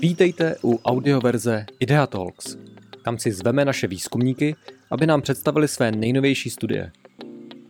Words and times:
Vítejte 0.00 0.56
u 0.64 0.78
audioverze 0.84 1.66
Idea 1.80 2.06
Talks. 2.06 2.56
Tam 3.04 3.18
si 3.18 3.32
zveme 3.32 3.64
naše 3.64 3.86
výzkumníky, 3.86 4.56
aby 4.90 5.06
nám 5.06 5.22
představili 5.22 5.68
své 5.68 5.92
nejnovější 5.92 6.50
studie. 6.50 6.92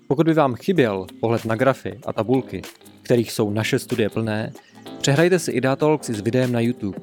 Pokud 0.09 0.27
by 0.27 0.35
vám 0.35 0.55
chyběl 0.55 1.07
pohled 1.21 1.45
na 1.45 1.57
grafy 1.57 2.01
a 2.07 2.13
tabulky, 2.13 2.63
kterých 3.03 3.33
jsou 3.33 3.51
naše 3.51 3.79
studie 3.79 4.11
plné, 4.11 4.53
přehrajte 5.01 5.39
si 5.39 5.51
Idea 5.51 5.77
Talks 5.77 6.11
s 6.11 6.21
videem 6.21 6.53
na 6.53 6.61
YouTube. 6.61 6.99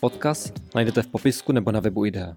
Odkaz 0.00 0.52
najdete 0.74 1.02
v 1.02 1.06
popisku 1.06 1.52
nebo 1.52 1.72
na 1.72 1.80
webu 1.80 2.04
Idea. 2.04 2.36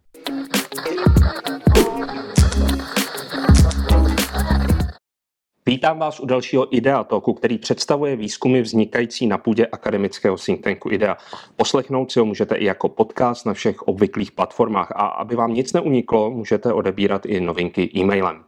Vítám 5.68 6.00
vás 6.00 6.20
u 6.20 6.26
dalšího 6.26 6.76
IDEA 6.76 7.04
Talku, 7.04 7.34
který 7.34 7.58
představuje 7.58 8.16
výzkumy 8.16 8.62
vznikající 8.62 9.28
na 9.28 9.38
půdě 9.38 9.66
akademického 9.66 10.38
think 10.38 10.64
tanku 10.64 10.92
IDEA. 10.92 11.18
Poslechnout 11.56 12.12
si 12.12 12.20
ho 12.20 12.26
můžete 12.26 12.56
i 12.56 12.66
jako 12.66 12.90
podcast 12.90 13.46
na 13.46 13.54
všech 13.54 13.82
obvyklých 13.82 14.32
platformách 14.32 14.92
a 14.92 15.06
aby 15.06 15.36
vám 15.36 15.54
nic 15.54 15.74
neuniklo, 15.74 16.32
můžete 16.32 16.74
odebírat 16.74 17.26
i 17.26 17.40
novinky 17.40 17.92
e-mailem. 17.96 18.44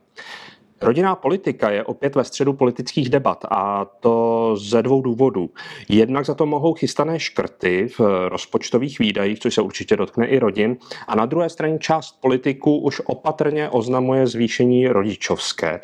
Rodinná 0.81 1.15
politika 1.15 1.69
je 1.69 1.83
opět 1.83 2.15
ve 2.15 2.23
středu 2.23 2.53
politických 2.53 3.09
debat 3.09 3.45
a 3.51 3.85
to 3.85 4.55
ze 4.57 4.83
dvou 4.83 5.01
důvodů. 5.01 5.49
Jednak 5.89 6.25
za 6.25 6.33
to 6.35 6.45
mohou 6.45 6.73
chystané 6.73 7.19
škrty 7.19 7.87
v 7.97 8.29
rozpočtových 8.29 8.99
výdajích, 8.99 9.39
což 9.39 9.55
se 9.55 9.61
určitě 9.61 9.95
dotkne 9.95 10.27
i 10.27 10.39
rodin, 10.39 10.77
a 11.07 11.15
na 11.15 11.25
druhé 11.25 11.49
straně 11.49 11.79
část 11.79 12.21
politiků 12.21 12.77
už 12.77 13.01
opatrně 13.05 13.69
oznamuje 13.69 14.27
zvýšení 14.27 14.87
rodičovské. 14.87 15.79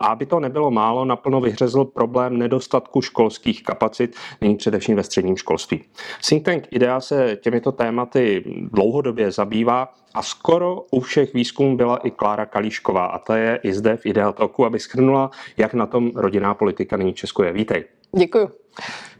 Aby 0.00 0.26
to 0.26 0.40
nebylo 0.40 0.70
málo, 0.70 1.04
naplno 1.04 1.40
vyhřezl 1.40 1.84
problém 1.84 2.38
nedostatku 2.38 3.02
školských 3.02 3.62
kapacit, 3.62 4.16
nyní 4.40 4.56
především 4.56 4.96
ve 4.96 5.02
středním 5.02 5.36
školství. 5.36 5.84
Think 6.28 6.44
Tank 6.44 6.64
IDEA 6.70 7.00
se 7.00 7.38
těmito 7.40 7.72
tématy 7.72 8.44
dlouhodobě 8.72 9.30
zabývá 9.30 9.88
a 10.14 10.22
skoro 10.22 10.82
u 10.90 11.00
všech 11.00 11.34
výzkumů 11.34 11.76
byla 11.76 11.96
i 11.96 12.10
Klára 12.10 12.46
Kalíšková 12.46 13.06
a 13.06 13.18
ta 13.18 13.36
je 13.36 13.60
i 13.62 13.72
zde 13.72 13.96
v 13.96 14.06
Ideatoku, 14.06 14.64
aby 14.64 14.78
schrnula, 14.78 15.30
jak 15.56 15.74
na 15.74 15.86
tom 15.86 16.10
rodinná 16.14 16.54
politika 16.54 16.96
nyní 16.96 17.14
Česku 17.14 17.42
je. 17.42 17.52
Vítej. 17.52 17.84
Děkuji. 18.16 18.48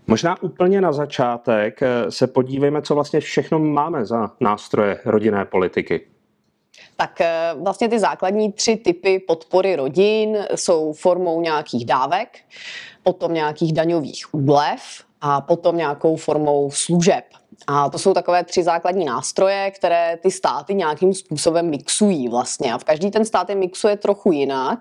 Možná 0.07 0.43
úplně 0.43 0.81
na 0.81 0.93
začátek 0.93 1.83
eh, 1.83 2.11
se 2.11 2.27
podívejme, 2.27 2.83
co 2.83 2.95
vlastně 2.95 3.21
všechno 3.21 3.59
máme 3.59 4.05
za 4.05 4.31
nástroje 4.41 5.01
rodinné 5.05 5.45
politiky. 5.45 6.07
Tak 6.97 7.21
eh, 7.21 7.55
vlastně 7.63 7.89
ty 7.89 7.99
základní 7.99 8.53
tři 8.53 8.77
typy 8.77 9.19
podpory 9.19 9.77
rodin 9.77 10.39
jsou 10.55 10.93
formou 10.93 11.41
nějakých 11.41 11.87
dávek, 11.87 12.39
potom 13.03 13.35
nějakých 13.35 13.73
daňových 13.73 14.35
úlev 14.35 14.81
a 15.21 15.41
potom 15.41 15.77
nějakou 15.77 16.17
formou 16.17 16.71
služeb. 16.71 17.25
A 17.66 17.91
to 17.91 17.98
jsou 17.98 18.14
takové 18.14 18.44
tři 18.44 18.62
základní 18.62 19.05
nástroje, 19.05 19.70
které 19.70 20.19
ty 20.22 20.30
státy 20.30 20.75
nějakým 20.75 21.14
způsobem 21.14 21.70
mixují 21.70 22.28
vlastně. 22.28 22.72
A 22.72 22.78
v 22.78 22.84
každý 22.84 23.11
ten 23.11 23.25
stát 23.25 23.48
je 23.48 23.55
mixuje 23.55 23.97
trochu 23.97 24.33
jinak. 24.33 24.78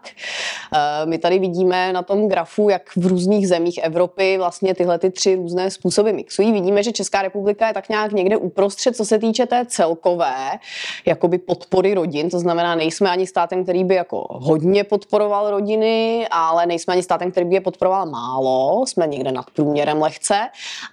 Eh, 0.73 1.05
my 1.05 1.17
tady 1.17 1.39
vidíme 1.39 1.94
na 1.94 2.02
tom 2.02 2.27
grafu, 2.27 2.69
jak 2.69 2.95
v 2.95 3.07
různých 3.07 3.47
zemích 3.47 3.80
Evropy 3.83 4.38
vlastně 4.38 4.75
tyhle 4.75 5.00
ty 5.00 5.09
tři 5.09 5.35
různé 5.35 5.72
způsoby 5.72 6.11
mixují. 6.11 6.52
Vidíme, 6.52 6.83
že 6.83 6.91
Česká 6.91 7.22
republika 7.22 7.67
je 7.67 7.73
tak 7.73 7.89
nějak 7.89 8.11
někde 8.11 8.38
uprostřed, 8.38 8.95
co 8.95 9.05
se 9.05 9.19
týče 9.19 9.45
té 9.45 9.66
celkové 9.66 10.59
jakoby 11.05 11.38
podpory 11.38 11.94
rodin. 11.94 12.30
To 12.30 12.39
znamená, 12.39 12.75
nejsme 12.75 13.09
ani 13.09 13.27
státem, 13.27 13.63
který 13.63 13.83
by 13.83 13.95
jako 13.95 14.27
hodně 14.30 14.83
podporoval 14.83 15.52
rodiny, 15.52 16.27
ale 16.31 16.66
nejsme 16.66 16.94
ani 16.94 17.03
státem, 17.03 17.31
který 17.31 17.45
by 17.45 17.55
je 17.55 17.61
podporoval 17.61 18.05
málo. 18.05 18.85
Jsme 18.88 19.07
někde 19.07 19.31
nad 19.31 19.45
průměrem 19.53 20.02
lehce, 20.02 20.39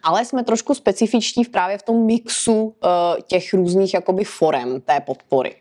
ale 0.03 0.25
jsme 0.25 0.45
trošku 0.45 0.75
specifičtí 0.75 1.45
v 1.45 1.49
právě 1.49 1.76
v 1.79 1.83
tom 1.83 2.07
mixu 2.07 2.63
uh, 2.63 2.73
těch 3.27 3.55
různých 3.55 3.95
jakoby 3.95 4.25
forem 4.25 4.81
té 4.81 5.01
podpory. 5.01 5.55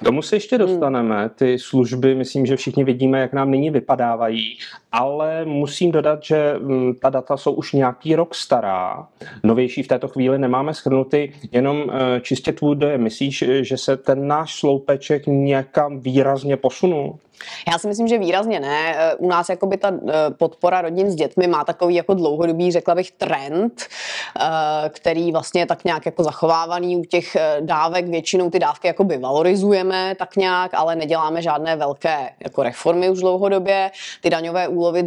K 0.00 0.04
tomu 0.04 0.22
se 0.22 0.36
ještě 0.36 0.58
dostaneme. 0.58 1.30
Ty 1.34 1.58
služby, 1.58 2.14
myslím, 2.14 2.46
že 2.46 2.56
všichni 2.56 2.84
vidíme, 2.84 3.20
jak 3.20 3.32
nám 3.32 3.50
nyní 3.50 3.70
vypadávají, 3.70 4.58
ale 4.92 5.44
musím 5.44 5.92
dodat, 5.92 6.22
že 6.22 6.54
mm, 6.58 6.94
ta 6.94 7.10
data 7.10 7.36
jsou 7.36 7.52
už 7.52 7.72
nějaký 7.72 8.16
rok 8.16 8.34
stará. 8.34 9.08
Novější 9.42 9.82
v 9.82 9.88
této 9.88 10.08
chvíli 10.08 10.38
nemáme 10.38 10.74
schrnuty, 10.74 11.32
jenom 11.52 11.84
eh, 11.90 12.20
čistě 12.20 12.52
tvůj 12.52 12.76
dojem. 12.76 13.02
Myslíš, 13.02 13.44
že 13.60 13.76
se 13.76 13.96
ten 13.96 14.26
náš 14.26 14.54
sloupeček 14.54 15.22
někam 15.26 16.00
výrazně 16.00 16.56
posunul? 16.56 17.18
Já 17.72 17.78
si 17.78 17.88
myslím, 17.88 18.08
že 18.08 18.18
výrazně 18.18 18.60
ne. 18.60 18.94
Eh, 18.96 19.14
u 19.14 19.28
nás 19.28 19.48
jakoby 19.48 19.76
ta 19.76 19.92
eh, 20.08 20.12
podpora 20.30 20.80
rodin 20.80 21.10
s 21.10 21.14
dětmi 21.14 21.46
má 21.46 21.64
takový 21.64 21.94
jako 21.94 22.14
dlouhodobý, 22.14 22.72
řekla 22.72 22.94
bych, 22.94 23.10
trend, 23.10 23.82
eh, 24.40 24.88
který 24.88 25.32
vlastně 25.32 25.60
je 25.60 25.66
tak 25.66 25.84
nějak 25.84 26.06
jako 26.06 26.22
zachovávaný 26.22 26.96
u 26.96 27.04
těch 27.04 27.36
dávek. 27.60 28.08
Většinou 28.08 28.50
ty 28.50 28.58
dávky 28.58 28.86
jakoby 28.86 29.18
valorizujeme 29.18 30.14
tak 30.18 30.36
nějak, 30.36 30.74
ale 30.74 30.96
neděláme 30.96 31.42
žádné 31.42 31.76
velké 31.76 32.30
jako 32.40 32.62
reformy 32.62 33.10
už 33.10 33.20
dlouhodobě. 33.20 33.90
Ty 34.20 34.30
daňové 34.30 34.68
úlevy, 34.68 35.04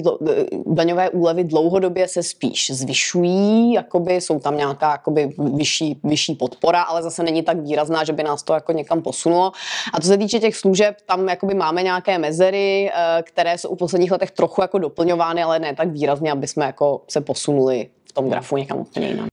daňové 0.65 1.09
úlevy 1.09 1.43
dlouhodobě 1.43 2.07
se 2.07 2.23
spíš 2.23 2.71
zvyšují, 2.73 3.73
jakoby 3.73 4.15
jsou 4.15 4.39
tam 4.39 4.57
nějaká 4.57 4.91
jakoby 4.91 5.29
vyšší, 5.37 5.99
vyšší 6.03 6.35
podpora, 6.35 6.81
ale 6.81 7.03
zase 7.03 7.23
není 7.23 7.43
tak 7.43 7.57
výrazná, 7.57 8.03
že 8.03 8.13
by 8.13 8.23
nás 8.23 8.43
to 8.43 8.53
jako 8.53 8.71
někam 8.71 9.01
posunulo. 9.01 9.51
A 9.93 10.01
co 10.01 10.07
se 10.07 10.17
týče 10.17 10.39
těch 10.39 10.55
služeb, 10.55 10.95
tam 11.05 11.29
jakoby 11.29 11.53
máme 11.53 11.83
nějaké 11.83 12.17
mezery, 12.25 12.91
eh, 12.93 13.23
které 13.23 13.57
jsou 13.57 13.75
v 13.75 13.77
posledních 13.77 14.11
letech 14.11 14.31
trochu 14.31 14.61
jako 14.61 14.79
doplňovány, 14.79 15.43
ale 15.43 15.59
ne 15.59 15.75
tak 15.75 15.87
výrazně, 15.89 16.31
aby 16.31 16.47
jsme 16.47 16.65
jako 16.65 17.01
se 17.07 17.21
posunuli 17.21 17.87
v 18.09 18.13
tom 18.13 18.29
grafu 18.29 18.57
někam 18.57 18.77
úplně 18.77 19.07
jinam. 19.07 19.27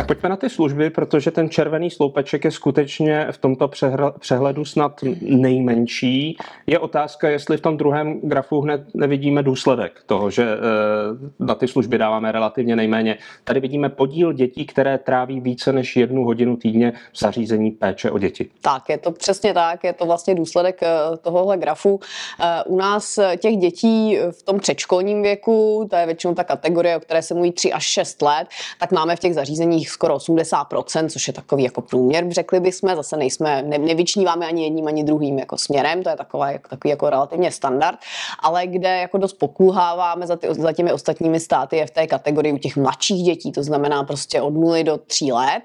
Tak 0.00 0.06
pojďme 0.06 0.28
na 0.28 0.36
ty 0.36 0.50
služby, 0.50 0.90
protože 0.90 1.30
ten 1.30 1.50
červený 1.50 1.90
sloupeček 1.90 2.44
je 2.44 2.50
skutečně 2.50 3.26
v 3.30 3.38
tomto 3.38 3.70
přehledu 4.18 4.64
snad 4.64 5.00
nejmenší. 5.20 6.36
Je 6.66 6.78
otázka, 6.78 7.28
jestli 7.28 7.56
v 7.56 7.60
tom 7.60 7.76
druhém 7.76 8.20
grafu 8.20 8.60
hned 8.60 8.80
nevidíme 8.94 9.42
důsledek 9.42 9.92
toho, 10.06 10.30
že 10.30 10.42
eh, 10.42 10.56
na 11.38 11.54
ty 11.54 11.68
služby 11.68 11.98
dáváme 11.98 12.32
relativně 12.32 12.76
nejméně. 12.76 13.18
Tady 13.44 13.60
vidíme 13.60 13.88
podíl 13.88 14.32
dětí, 14.32 14.66
které 14.66 14.98
tráví 14.98 15.40
více 15.40 15.72
než 15.72 15.96
jednu 15.96 16.24
hodinu 16.24 16.56
týdně 16.56 16.92
v 17.12 17.18
zařízení 17.18 17.70
péče 17.70 18.10
o 18.10 18.18
děti. 18.18 18.50
Tak, 18.62 18.88
je 18.88 18.98
to 18.98 19.10
přesně 19.10 19.54
tak, 19.54 19.84
je 19.84 19.92
to 19.92 20.06
vlastně 20.06 20.34
důsledek 20.34 20.82
eh, 20.82 20.88
tohohle 21.16 21.56
grafu. 21.56 22.00
Eh, 22.40 22.64
u 22.64 22.76
nás 22.76 23.18
těch 23.38 23.56
dětí 23.56 24.18
v 24.30 24.42
tom 24.42 24.58
předškolním 24.58 25.22
věku, 25.22 25.86
to 25.90 25.96
je 25.96 26.06
většinou 26.06 26.34
ta 26.34 26.44
kategorie, 26.44 26.96
o 26.96 27.00
které 27.00 27.22
se 27.22 27.34
mluví 27.34 27.52
3 27.52 27.72
až 27.72 27.84
6 27.84 28.22
let, 28.22 28.48
tak 28.80 28.92
máme 28.92 29.16
v 29.16 29.20
těch 29.20 29.34
zařízeních 29.34 29.89
skoro 29.90 30.16
80%, 30.16 31.08
což 31.08 31.26
je 31.26 31.32
takový 31.32 31.64
jako 31.64 31.80
průměr, 31.80 32.24
řekli 32.30 32.60
bychom, 32.60 32.96
zase 32.96 33.16
nejsme, 33.16 33.62
ne, 33.62 33.78
nevyčníváme 33.78 34.46
ani 34.46 34.64
jedním, 34.64 34.86
ani 34.86 35.04
druhým 35.04 35.38
jako 35.38 35.58
směrem, 35.58 36.02
to 36.02 36.10
je 36.10 36.16
taková, 36.16 36.48
takový 36.68 36.90
jako 36.90 37.10
relativně 37.10 37.52
standard, 37.52 37.98
ale 38.40 38.66
kde 38.66 38.96
jako 38.96 39.18
dost 39.18 39.32
pokulháváme 39.32 40.26
za, 40.26 40.36
ty, 40.36 40.54
za 40.54 40.72
těmi 40.72 40.92
ostatními 40.92 41.40
státy 41.40 41.76
je 41.76 41.86
v 41.86 41.90
té 41.90 42.06
kategorii 42.06 42.52
u 42.52 42.58
těch 42.58 42.76
mladších 42.76 43.22
dětí, 43.22 43.52
to 43.52 43.62
znamená 43.62 44.04
prostě 44.04 44.40
od 44.40 44.54
0 44.54 44.82
do 44.82 44.98
3 44.98 45.32
let, 45.32 45.62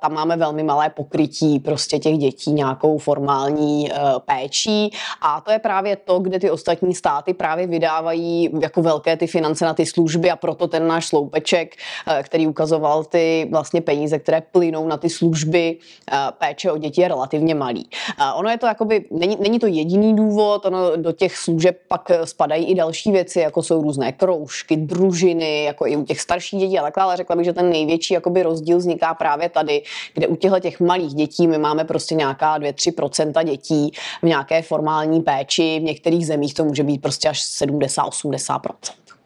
tam 0.00 0.12
máme 0.12 0.36
velmi 0.36 0.62
malé 0.62 0.90
pokrytí 0.90 1.58
prostě 1.58 1.98
těch 1.98 2.18
dětí 2.18 2.52
nějakou 2.52 2.98
formální 2.98 3.90
uh, 3.90 4.18
péčí. 4.18 4.90
A 5.22 5.40
to 5.40 5.50
je 5.50 5.58
právě 5.58 5.96
to, 5.96 6.18
kde 6.18 6.38
ty 6.38 6.50
ostatní 6.50 6.94
státy 6.94 7.34
právě 7.34 7.66
vydávají 7.66 8.50
jako 8.60 8.82
velké 8.82 9.16
ty 9.16 9.26
finance 9.26 9.64
na 9.64 9.74
ty 9.74 9.86
služby 9.86 10.30
a 10.30 10.36
proto 10.36 10.68
ten 10.68 10.86
náš 10.86 11.06
sloupeček, 11.06 11.74
uh, 12.06 12.22
který 12.22 12.46
ukazoval 12.46 13.04
ty 13.04 13.21
vlastně 13.50 13.80
peníze, 13.80 14.18
které 14.18 14.40
plynou 14.40 14.88
na 14.88 14.96
ty 14.96 15.10
služby 15.10 15.76
eh, 16.12 16.16
péče 16.38 16.72
o 16.72 16.78
děti 16.78 17.00
je 17.00 17.08
relativně 17.08 17.54
malý. 17.54 17.88
Eh, 18.20 18.32
ono 18.34 18.50
je 18.50 18.58
to 18.58 18.66
jakoby, 18.66 19.04
není, 19.10 19.36
není 19.40 19.58
to 19.58 19.66
jediný 19.66 20.16
důvod, 20.16 20.66
ono 20.66 20.96
do 20.96 21.12
těch 21.12 21.36
služeb 21.36 21.78
pak 21.88 22.10
eh, 22.10 22.26
spadají 22.26 22.66
i 22.66 22.74
další 22.74 23.12
věci, 23.12 23.40
jako 23.40 23.62
jsou 23.62 23.82
různé 23.82 24.12
kroužky, 24.12 24.76
družiny, 24.76 25.64
jako 25.64 25.86
i 25.86 25.96
u 25.96 26.04
těch 26.04 26.20
starších 26.20 26.60
dětí 26.60 26.78
a 26.78 26.82
takhle, 26.82 27.02
ale 27.02 27.16
řekla 27.16 27.36
bych, 27.36 27.44
že 27.44 27.52
ten 27.52 27.70
největší 27.70 28.14
jakoby 28.14 28.42
rozdíl 28.42 28.78
vzniká 28.78 29.14
právě 29.14 29.48
tady, 29.48 29.82
kde 30.14 30.26
u 30.26 30.36
těchto 30.36 30.60
těch 30.60 30.80
malých 30.80 31.14
dětí 31.14 31.46
my 31.46 31.58
máme 31.58 31.84
prostě 31.84 32.14
nějaká 32.14 32.58
2-3% 32.58 33.44
dětí 33.44 33.92
v 34.22 34.26
nějaké 34.26 34.62
formální 34.62 35.20
péči, 35.20 35.78
v 35.80 35.82
některých 35.82 36.26
zemích 36.26 36.54
to 36.54 36.64
může 36.64 36.82
být 36.82 37.02
prostě 37.02 37.28
až 37.28 37.40
70-80%. 37.40 38.58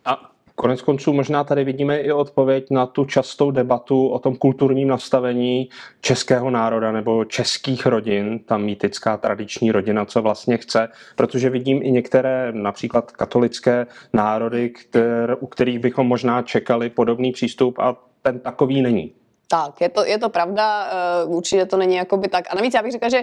A 0.04 0.35
Konec 0.58 0.82
konců 0.82 1.12
možná 1.12 1.44
tady 1.44 1.64
vidíme 1.64 1.98
i 1.98 2.12
odpověď 2.12 2.66
na 2.70 2.86
tu 2.86 3.04
častou 3.04 3.50
debatu 3.50 4.08
o 4.08 4.18
tom 4.18 4.36
kulturním 4.36 4.88
nastavení 4.88 5.68
českého 6.00 6.50
národa 6.50 6.92
nebo 6.92 7.24
českých 7.24 7.86
rodin, 7.86 8.38
ta 8.38 8.58
mýtická 8.58 9.16
tradiční 9.16 9.72
rodina, 9.72 10.04
co 10.04 10.22
vlastně 10.22 10.56
chce, 10.56 10.88
protože 11.16 11.50
vidím 11.50 11.82
i 11.82 11.90
některé 11.90 12.52
například 12.52 13.12
katolické 13.12 13.86
národy, 14.12 14.70
kter, 14.70 15.36
u 15.40 15.46
kterých 15.46 15.78
bychom 15.78 16.06
možná 16.06 16.42
čekali 16.42 16.90
podobný 16.90 17.32
přístup 17.32 17.78
a 17.78 17.96
ten 18.22 18.40
takový 18.40 18.82
není. 18.82 19.12
Tak, 19.48 19.80
je 19.80 19.88
to, 19.88 20.04
je 20.04 20.18
to 20.18 20.28
pravda, 20.28 20.90
uh, 21.24 21.36
určitě 21.36 21.66
to 21.66 21.76
není 21.76 21.96
jakoby 21.96 22.28
tak. 22.28 22.44
A 22.50 22.54
navíc 22.54 22.74
já 22.74 22.82
bych 22.82 22.92
řekla, 22.92 23.08
že 23.08 23.20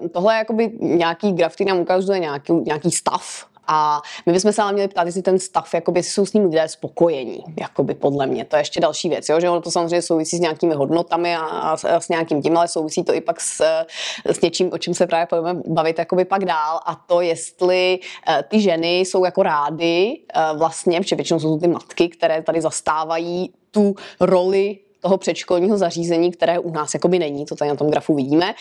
uh, 0.00 0.08
tohle 0.08 0.36
jakoby 0.36 0.70
nějaký 0.80 1.32
graf, 1.32 1.54
který 1.54 1.68
nám 1.68 1.78
ukazuje 1.78 2.18
nějaký, 2.18 2.52
nějaký 2.52 2.90
stav 2.90 3.46
A 3.66 4.02
my 4.26 4.32
bychom 4.32 4.52
se 4.52 4.62
ale 4.62 4.72
měli 4.72 4.88
ptát, 4.88 5.06
jestli 5.06 5.22
ten 5.22 5.38
stav, 5.38 5.74
jakoby, 5.74 6.02
jsou 6.02 6.26
s 6.26 6.32
ním 6.32 6.44
lidé 6.44 6.68
spokojení, 6.68 7.44
jakoby 7.60 7.94
podle 7.94 8.26
mě. 8.26 8.44
To 8.44 8.56
je 8.56 8.60
ještě 8.60 8.80
další 8.80 9.08
věc, 9.08 9.28
jo? 9.28 9.40
že 9.40 9.50
ono 9.50 9.60
to 9.60 9.70
samozřejmě 9.70 10.02
souvisí 10.02 10.36
s 10.36 10.40
nějakými 10.40 10.74
hodnotami 10.74 11.36
a, 11.36 11.40
a, 11.40 12.00
s 12.00 12.08
nějakým 12.08 12.42
tím, 12.42 12.56
ale 12.56 12.68
souvisí 12.68 13.04
to 13.04 13.14
i 13.14 13.20
pak 13.20 13.40
s, 13.40 13.84
s 14.24 14.40
něčím, 14.40 14.72
o 14.72 14.78
čem 14.78 14.94
se 14.94 15.06
právě 15.06 15.26
budeme 15.40 15.60
bavit 15.66 15.98
jakoby 15.98 16.24
pak 16.24 16.44
dál 16.44 16.80
a 16.86 16.94
to, 16.94 17.20
jestli 17.20 17.98
uh, 18.28 18.34
ty 18.48 18.60
ženy 18.60 19.00
jsou 19.00 19.24
jako 19.24 19.42
rády 19.42 20.18
uh, 20.36 20.58
vlastně, 20.58 21.00
protože 21.00 21.16
většinou 21.16 21.40
jsou 21.40 21.58
ty 21.58 21.68
matky, 21.68 22.08
které 22.08 22.42
tady 22.42 22.60
zastávají 22.60 23.50
tu 23.70 23.94
roli 24.20 24.78
toho 25.00 25.18
předškolního 25.18 25.78
zařízení, 25.78 26.32
které 26.32 26.58
u 26.58 26.70
nás 26.70 26.94
jakoby 26.94 27.18
není, 27.18 27.46
to 27.46 27.56
tady 27.56 27.68
na 27.68 27.76
tom 27.76 27.90
grafu 27.90 28.14
vidíme, 28.14 28.54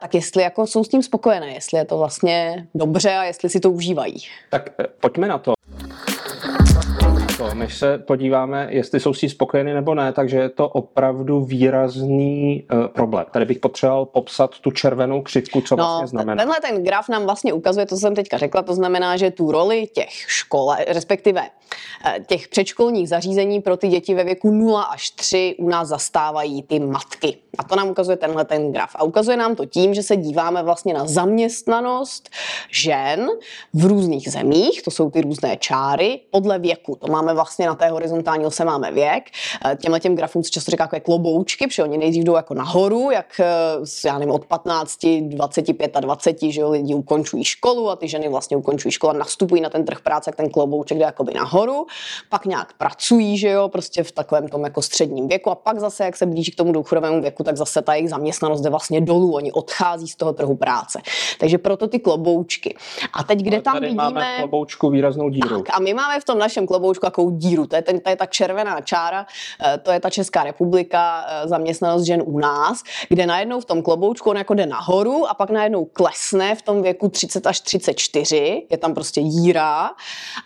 tak 0.00 0.14
jestli 0.14 0.42
jako 0.42 0.66
jsou 0.66 0.84
s 0.84 0.88
tím 0.88 1.02
spokojené, 1.02 1.54
jestli 1.54 1.78
je 1.78 1.84
to 1.84 1.98
vlastně 1.98 2.66
dobře 2.74 3.10
a 3.10 3.24
jestli 3.24 3.48
si 3.48 3.60
to 3.60 3.70
užívají. 3.70 4.16
Tak 4.50 4.70
eh, 4.80 4.86
pojďme 5.00 5.28
na 5.28 5.38
to 5.38 5.52
to, 7.48 7.54
než 7.54 7.78
se 7.78 7.98
podíváme, 7.98 8.66
jestli 8.70 9.00
jsou 9.00 9.14
si 9.14 9.28
spokojeny 9.28 9.74
nebo 9.74 9.94
ne, 9.94 10.12
takže 10.12 10.36
je 10.36 10.48
to 10.48 10.68
opravdu 10.68 11.40
výrazný 11.40 12.66
uh, 12.72 12.86
problém. 12.86 13.26
Tady 13.30 13.44
bych 13.44 13.58
potřeboval 13.58 14.06
popsat 14.06 14.58
tu 14.58 14.70
červenou 14.70 15.22
křivku, 15.22 15.60
co 15.60 15.76
no, 15.76 15.84
vlastně 15.84 16.06
znamená. 16.06 16.42
Tenhle 16.42 16.60
ten 16.60 16.84
graf 16.84 17.08
nám 17.08 17.24
vlastně 17.24 17.52
ukazuje 17.52 17.86
to, 17.86 17.94
co 17.94 18.00
jsem 18.00 18.14
teďka 18.14 18.38
řekla, 18.38 18.62
to 18.62 18.74
znamená, 18.74 19.16
že 19.16 19.30
tu 19.30 19.52
roli 19.52 19.86
těch 19.86 20.10
škol, 20.10 20.74
respektive 20.88 21.42
eh, 22.04 22.20
těch 22.26 22.48
předškolních 22.48 23.08
zařízení 23.08 23.60
pro 23.60 23.76
ty 23.76 23.88
děti 23.88 24.14
ve 24.14 24.24
věku 24.24 24.50
0 24.50 24.82
až 24.82 25.10
3 25.10 25.56
u 25.58 25.68
nás 25.68 25.88
zastávají 25.88 26.62
ty 26.62 26.80
matky. 26.80 27.36
A 27.58 27.64
to 27.64 27.76
nám 27.76 27.88
ukazuje 27.88 28.16
tenhle 28.16 28.44
ten 28.44 28.72
graf. 28.72 28.90
A 28.94 29.02
ukazuje 29.02 29.36
nám 29.36 29.56
to 29.56 29.66
tím, 29.66 29.94
že 29.94 30.02
se 30.02 30.16
díváme 30.16 30.62
vlastně 30.62 30.94
na 30.94 31.06
zaměstnanost 31.06 32.30
žen 32.70 33.28
v 33.74 33.84
různých 33.84 34.32
zemích, 34.32 34.82
to 34.82 34.90
jsou 34.90 35.10
ty 35.10 35.20
různé 35.20 35.56
čáry, 35.56 36.20
podle 36.30 36.58
věku. 36.58 36.96
To 36.96 37.06
máme 37.06 37.31
vlastně 37.34 37.66
na 37.66 37.74
té 37.74 37.88
horizontální 37.88 38.46
ose 38.46 38.64
máme 38.64 38.92
věk. 38.92 39.24
Eh, 39.66 39.76
těmhle 39.76 40.00
těm 40.00 40.16
grafům 40.16 40.44
se 40.44 40.50
často 40.50 40.70
říká 40.70 40.88
jako 40.92 41.04
kloboučky, 41.04 41.66
protože 41.66 41.82
oni 41.82 41.98
nejdřív 41.98 42.24
jdou 42.24 42.36
jako 42.36 42.54
nahoru, 42.54 43.10
jak 43.10 43.40
eh, 43.40 43.46
já 44.06 44.18
nevím, 44.18 44.34
od 44.34 44.44
15, 44.44 44.98
25 45.20 45.96
a 45.96 46.00
20, 46.00 46.42
že 46.42 46.60
jo, 46.60 46.70
lidi 46.70 46.94
ukončují 46.94 47.44
školu 47.44 47.90
a 47.90 47.96
ty 47.96 48.08
ženy 48.08 48.28
vlastně 48.28 48.56
ukončují 48.56 48.92
školu 48.92 49.10
a 49.10 49.16
nastupují 49.18 49.62
na 49.62 49.70
ten 49.70 49.84
trh 49.84 50.00
práce, 50.00 50.28
jak 50.28 50.36
ten 50.36 50.50
klobouček 50.50 50.98
jde 50.98 51.04
jakoby 51.04 51.34
nahoru, 51.34 51.86
pak 52.28 52.46
nějak 52.46 52.72
pracují, 52.72 53.38
že 53.38 53.48
jo, 53.48 53.68
prostě 53.68 54.02
v 54.02 54.12
takovém 54.12 54.48
tom 54.48 54.64
jako 54.64 54.82
středním 54.82 55.28
věku 55.28 55.50
a 55.50 55.54
pak 55.54 55.80
zase, 55.80 56.04
jak 56.04 56.16
se 56.16 56.26
blíží 56.26 56.52
k 56.52 56.56
tomu 56.56 56.72
důchodovému 56.72 57.22
věku, 57.22 57.44
tak 57.44 57.56
zase 57.56 57.82
ta 57.82 57.94
jejich 57.94 58.10
zaměstnanost 58.10 58.60
jde 58.60 58.70
vlastně 58.70 59.00
dolů, 59.00 59.34
oni 59.34 59.52
odchází 59.52 60.08
z 60.08 60.16
toho 60.16 60.32
trhu 60.32 60.56
práce. 60.56 61.00
Takže 61.40 61.58
proto 61.58 61.88
ty 61.88 61.98
kloboučky. 61.98 62.76
A 63.12 63.22
teď, 63.24 63.38
kde 63.38 63.60
tam 63.60 63.74
tady 63.74 63.86
vidíme... 63.86 64.02
máme 64.02 64.36
kloboučku 64.38 64.90
výraznou 64.90 65.28
díru. 65.28 65.62
Tak, 65.62 65.76
a 65.76 65.80
my 65.80 65.94
máme 65.94 66.20
v 66.20 66.24
tom 66.24 66.38
našem 66.38 66.66
kloboučku 66.66 67.06
takovou 67.22 67.36
díru, 67.38 67.66
to 67.66 67.76
je, 67.76 67.82
ten, 67.82 68.00
to 68.00 68.10
je 68.10 68.16
ta 68.16 68.26
červená 68.26 68.80
čára, 68.80 69.26
eh, 69.64 69.78
to 69.78 69.90
je 69.90 70.00
ta 70.00 70.10
Česká 70.10 70.44
republika, 70.44 71.26
eh, 71.28 71.48
zaměstnanost 71.48 72.04
žen 72.04 72.22
u 72.26 72.38
nás, 72.38 72.82
kde 73.08 73.26
najednou 73.26 73.60
v 73.60 73.64
tom 73.64 73.82
kloboučku 73.82 74.30
on 74.30 74.36
jako 74.36 74.54
jde 74.54 74.66
nahoru 74.66 75.28
a 75.28 75.34
pak 75.34 75.50
najednou 75.50 75.84
klesne 75.84 76.54
v 76.54 76.62
tom 76.62 76.82
věku 76.82 77.08
30 77.08 77.46
až 77.46 77.60
34, 77.60 78.66
je 78.70 78.78
tam 78.78 78.94
prostě 78.94 79.22
díra. 79.22 79.90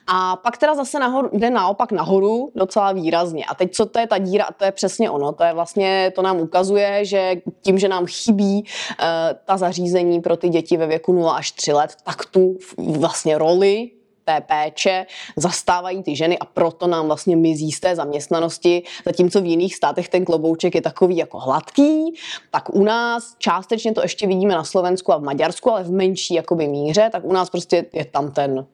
A 0.07 0.37
pak 0.37 0.57
teda 0.59 0.75
zase 0.75 0.99
nahoru, 0.99 1.31
jde 1.33 1.51
naopak 1.51 1.93
nahoru 1.93 2.53
docela 2.55 2.93
výrazně. 2.93 3.45
A 3.45 3.55
teď 3.55 3.73
co 3.73 3.87
to 3.87 3.99
je 3.99 4.07
ta 4.07 4.19
díra, 4.19 4.49
to 4.57 4.65
je 4.65 4.73
přesně 4.73 5.11
ono, 5.11 5.33
to 5.33 5.45
je 5.45 5.53
vlastně, 5.55 6.13
to 6.15 6.23
nám 6.23 6.41
ukazuje, 6.41 7.05
že 7.05 7.35
tím, 7.63 7.79
že 7.79 7.89
nám 7.89 8.07
chybí 8.07 8.65
uh, 8.65 9.07
ta 9.45 9.57
zařízení 9.57 10.21
pro 10.21 10.37
ty 10.37 10.49
děti 10.49 10.77
ve 10.77 10.87
věku 10.87 11.13
0 11.13 11.33
až 11.33 11.53
3 11.53 11.73
let, 11.73 11.91
tak 12.05 12.25
tu 12.25 12.57
vlastně 12.77 13.39
roli 13.39 13.96
té 14.27 14.41
péče 14.41 15.07
zastávají 15.37 16.03
ty 16.03 16.17
ženy 16.17 16.39
a 16.39 16.45
proto 16.45 16.87
nám 16.87 17.07
vlastně 17.07 17.37
mizí 17.37 17.73
z 17.73 17.81
té 17.81 17.97
zaměstnanosti, 17.97 18.83
zatímco 19.05 19.41
v 19.41 19.47
jiných 19.47 19.77
státech 19.77 20.09
ten 20.09 20.25
klobouček 20.25 20.75
je 20.75 20.83
takový 20.83 21.17
jako 21.17 21.39
hladký, 21.39 22.15
tak 22.51 22.75
u 22.75 22.85
nás 22.85 23.35
částečně 23.39 23.93
to 23.93 24.03
ještě 24.03 24.27
vidíme 24.27 24.55
na 24.55 24.65
Slovensku 24.65 25.13
a 25.13 25.17
v 25.17 25.23
Maďarsku, 25.23 25.71
ale 25.71 25.85
v 25.85 25.91
menší 25.91 26.35
jakoby 26.35 26.69
míře, 26.69 27.09
tak 27.13 27.25
u 27.25 27.33
nás 27.33 27.51
prostě 27.51 27.85
je 27.93 28.05
tam 28.05 28.33
ten 28.33 28.67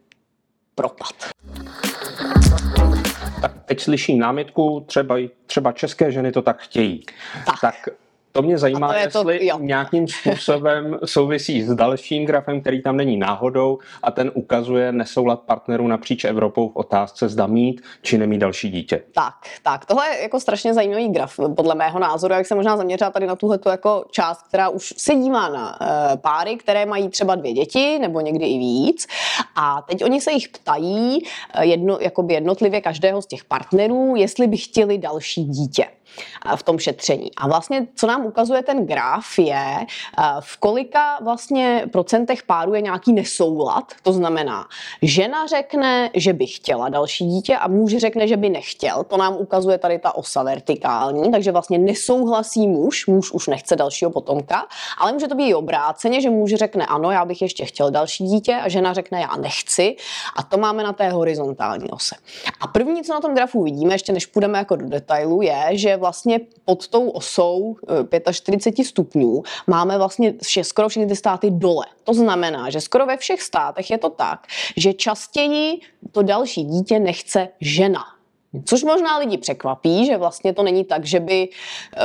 propad. 0.74 1.14
Tak 3.40 3.52
teď 3.64 3.80
slyším 3.80 4.18
námitku, 4.18 4.84
třeba, 4.86 5.16
třeba 5.46 5.72
české 5.72 6.12
ženy 6.12 6.32
to 6.32 6.42
tak 6.42 6.60
chtějí. 6.60 7.04
Tak, 7.46 7.60
tak 7.60 7.88
to 8.32 8.42
mě 8.42 8.58
zajímá, 8.58 8.88
to 8.88 8.98
jestli 8.98 9.38
to, 9.38 9.44
jo. 9.44 9.58
nějakým 9.60 10.08
způsobem 10.08 10.98
souvisí 11.04 11.62
s 11.62 11.74
dalším 11.74 12.26
grafem, 12.26 12.60
který 12.60 12.82
tam 12.82 12.96
není 12.96 13.16
náhodou 13.16 13.78
a 14.02 14.10
ten 14.10 14.30
ukazuje 14.34 14.92
nesoulad 14.92 15.40
partnerů 15.40 15.86
napříč 15.88 16.24
Evropou 16.24 16.68
v 16.68 16.76
otázce 16.76 17.28
zda 17.28 17.46
mít 17.46 17.82
či 18.02 18.18
nemít 18.18 18.40
další 18.40 18.70
dítě. 18.70 19.02
Tak, 19.14 19.34
tak, 19.62 19.86
tohle 19.86 20.08
je 20.08 20.22
jako 20.22 20.40
strašně 20.40 20.74
zajímavý 20.74 21.08
graf, 21.08 21.40
podle 21.56 21.74
mého 21.74 21.98
názoru, 21.98 22.34
jak 22.34 22.46
se 22.46 22.54
možná 22.54 22.76
zaměřila 22.76 23.10
tady 23.10 23.26
na 23.26 23.36
tuhle 23.36 23.58
jako 23.70 24.04
část, 24.10 24.42
která 24.48 24.68
už 24.68 24.94
se 24.96 25.14
dívá 25.14 25.48
na 25.48 25.80
uh, 25.80 26.16
páry, 26.16 26.56
které 26.56 26.86
mají 26.86 27.08
třeba 27.08 27.34
dvě 27.34 27.52
děti 27.52 27.98
nebo 27.98 28.20
někdy 28.20 28.46
i 28.46 28.58
víc 28.58 29.06
a 29.56 29.82
teď 29.82 30.04
oni 30.04 30.20
se 30.20 30.32
jich 30.32 30.48
ptají 30.48 31.18
uh, 31.22 31.62
jedno, 31.62 31.98
jakoby 32.00 32.34
jednotlivě 32.34 32.80
každého 32.80 33.22
z 33.22 33.26
těch 33.26 33.44
partnerů, 33.44 34.16
jestli 34.16 34.46
by 34.46 34.56
chtěli 34.56 34.98
další 34.98 35.44
dítě 35.44 35.86
v 36.56 36.62
tom 36.62 36.78
šetření. 36.78 37.30
A 37.36 37.48
vlastně, 37.48 37.86
co 37.94 38.06
nám 38.06 38.26
ukazuje 38.26 38.62
ten 38.62 38.86
graf, 38.86 39.38
je, 39.38 39.86
v 40.40 40.56
kolika 40.56 41.18
vlastně 41.22 41.84
procentech 41.92 42.42
párů 42.42 42.74
je 42.74 42.80
nějaký 42.80 43.12
nesoulad. 43.12 43.84
To 44.02 44.12
znamená, 44.12 44.66
žena 45.02 45.46
řekne, 45.46 46.10
že 46.14 46.32
by 46.32 46.46
chtěla 46.46 46.88
další 46.88 47.26
dítě 47.26 47.56
a 47.56 47.68
muž 47.68 47.96
řekne, 47.96 48.28
že 48.28 48.36
by 48.36 48.50
nechtěl. 48.50 49.04
To 49.04 49.16
nám 49.16 49.36
ukazuje 49.36 49.78
tady 49.78 49.98
ta 49.98 50.14
osa 50.14 50.42
vertikální, 50.42 51.30
takže 51.30 51.52
vlastně 51.52 51.78
nesouhlasí 51.78 52.68
muž, 52.68 53.06
muž 53.06 53.30
už 53.30 53.46
nechce 53.46 53.76
dalšího 53.76 54.10
potomka, 54.10 54.66
ale 54.98 55.12
může 55.12 55.28
to 55.28 55.34
být 55.34 55.48
i 55.48 55.54
obráceně, 55.54 56.20
že 56.20 56.30
muž 56.30 56.54
řekne 56.54 56.86
ano, 56.86 57.10
já 57.10 57.24
bych 57.24 57.42
ještě 57.42 57.64
chtěl 57.64 57.90
další 57.90 58.24
dítě 58.24 58.54
a 58.54 58.68
žena 58.68 58.92
řekne 58.92 59.20
já 59.20 59.36
nechci 59.36 59.96
a 60.36 60.42
to 60.42 60.58
máme 60.58 60.82
na 60.82 60.92
té 60.92 61.10
horizontální 61.10 61.90
ose. 61.90 62.14
A 62.60 62.66
první, 62.66 63.02
co 63.02 63.12
na 63.12 63.20
tom 63.20 63.34
grafu 63.34 63.62
vidíme, 63.62 63.94
ještě 63.94 64.12
než 64.12 64.26
půjdeme 64.26 64.58
jako 64.58 64.76
do 64.76 64.88
detailu, 64.88 65.42
je, 65.42 65.68
že 65.70 65.96
vlastně 66.02 66.40
pod 66.64 66.88
tou 66.88 67.08
osou 67.08 67.76
45 68.32 68.82
eh, 68.82 68.88
stupňů 68.88 69.42
máme 69.66 69.98
vlastně 69.98 70.34
vše, 70.42 70.64
skoro 70.64 70.88
všechny 70.88 71.08
ty 71.08 71.16
státy 71.16 71.50
dole. 71.50 71.86
To 72.04 72.14
znamená, 72.14 72.70
že 72.70 72.80
skoro 72.80 73.06
ve 73.06 73.16
všech 73.16 73.42
státech 73.42 73.90
je 73.90 73.98
to 73.98 74.10
tak, 74.10 74.46
že 74.76 74.92
častěji 74.92 75.80
to 76.12 76.22
další 76.22 76.64
dítě 76.64 76.98
nechce 76.98 77.48
žena. 77.60 78.02
Což 78.64 78.84
možná 78.84 79.18
lidi 79.18 79.38
překvapí, 79.38 80.06
že 80.06 80.16
vlastně 80.16 80.52
to 80.52 80.62
není 80.62 80.84
tak, 80.84 81.04
že 81.04 81.20
by, 81.20 81.48
eh, 81.96 82.00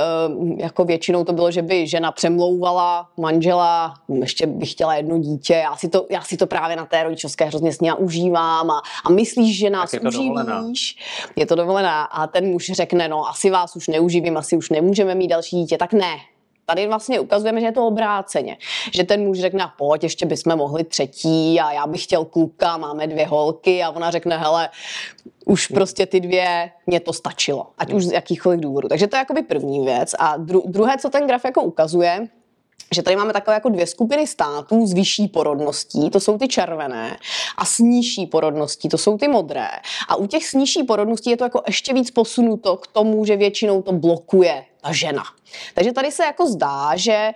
jako 0.58 0.86
většinou 0.86 1.24
to 1.24 1.34
bylo, 1.34 1.52
že 1.52 1.62
by 1.62 1.88
žena 1.88 2.12
přemlouvala 2.12 3.10
manžela, 3.18 3.94
ještě 4.22 4.48
by 4.48 4.66
chtěla 4.66 4.96
jedno 4.96 5.18
dítě, 5.18 5.54
já 5.54 5.76
si 5.76 5.90
to, 5.90 6.06
já 6.10 6.22
si 6.22 6.38
to 6.38 6.48
právě 6.48 6.76
na 6.76 6.86
té 6.86 7.04
rodičovské 7.04 7.46
hrozně 7.46 7.74
sně 7.74 7.94
užívám 7.94 8.72
a, 8.72 8.82
a 9.06 9.10
myslíš, 9.10 9.58
že 9.58 9.70
nás 9.70 9.94
je 9.94 10.00
to 10.00 10.08
uživíš. 10.08 10.28
Dovolená. 10.28 10.64
Je 11.36 11.46
to 11.46 11.56
dovolená 11.56 12.04
a 12.04 12.28
ten 12.28 12.48
muž 12.48 12.72
řekne, 12.74 13.08
no 13.08 13.30
asi 13.30 13.50
vás 13.50 13.76
už 13.76 13.88
neuživím, 13.88 14.38
asi 14.38 14.58
už 14.58 14.70
nemůžeme 14.70 15.16
mít 15.16 15.28
další 15.28 15.56
dítě, 15.56 15.78
tak 15.78 15.94
ne, 15.94 16.18
Tady 16.70 16.88
vlastně 16.88 17.20
ukazujeme, 17.20 17.60
že 17.60 17.66
je 17.66 17.72
to 17.72 17.88
obráceně. 17.88 18.58
Že 18.94 19.04
ten 19.04 19.24
muž 19.24 19.40
řekne, 19.40 19.66
pojď, 19.78 20.04
ještě 20.04 20.26
bychom 20.26 20.56
mohli 20.56 20.84
třetí 20.84 21.60
a 21.60 21.72
já 21.72 21.88
bych 21.88 22.04
chtěl 22.04 22.26
kluka, 22.26 22.78
máme 22.78 23.08
dvě 23.08 23.28
holky 23.28 23.84
a 23.84 23.90
ona 23.90 24.12
řekne, 24.12 24.38
hele, 24.38 24.70
už 25.46 25.68
prostě 25.68 26.06
ty 26.06 26.20
dvě, 26.20 26.72
mě 26.86 27.00
to 27.00 27.14
stačilo, 27.14 27.68
ať 27.78 27.94
už 27.94 28.06
z 28.06 28.12
jakýchkoliv 28.12 28.60
důvodů. 28.60 28.88
Takže 28.88 29.08
to 29.08 29.16
je 29.16 29.20
jakoby 29.20 29.42
první 29.42 29.86
věc. 29.86 30.14
A 30.20 30.38
dru- 30.38 30.64
druhé, 30.66 30.98
co 30.98 31.10
ten 31.10 31.28
graf 31.28 31.46
jako 31.46 31.64
ukazuje, 31.64 32.28
že 32.96 33.04
tady 33.04 33.16
máme 33.16 33.34
takové 33.34 33.54
jako 33.54 33.70
dvě 33.70 33.88
skupiny 33.88 34.28
států 34.28 34.88
s 34.88 34.94
vyšší 34.94 35.28
porodností, 35.28 36.10
to 36.10 36.20
jsou 36.20 36.38
ty 36.38 36.48
červené, 36.48 37.18
a 37.58 37.66
s 37.66 37.80
nižší 37.80 38.26
porodností, 38.26 38.90
to 38.90 38.98
jsou 38.98 39.18
ty 39.18 39.28
modré. 39.28 39.68
A 40.08 40.16
u 40.16 40.28
těch 40.28 40.46
s 40.46 40.54
nižší 40.54 40.84
porodností 40.84 41.30
je 41.30 41.38
to 41.38 41.44
jako 41.44 41.62
ještě 41.68 41.94
víc 41.94 42.12
posunuto 42.12 42.78
k 42.78 42.88
tomu, 42.88 43.26
že 43.26 43.36
většinou 43.36 43.82
to 43.82 43.92
blokuje 43.92 44.66
ta 44.82 44.92
žena. 44.92 45.24
Takže 45.74 45.92
tady 45.92 46.12
se 46.12 46.24
jako 46.24 46.48
zdá, 46.48 46.96
že 46.96 47.14
eh, 47.14 47.34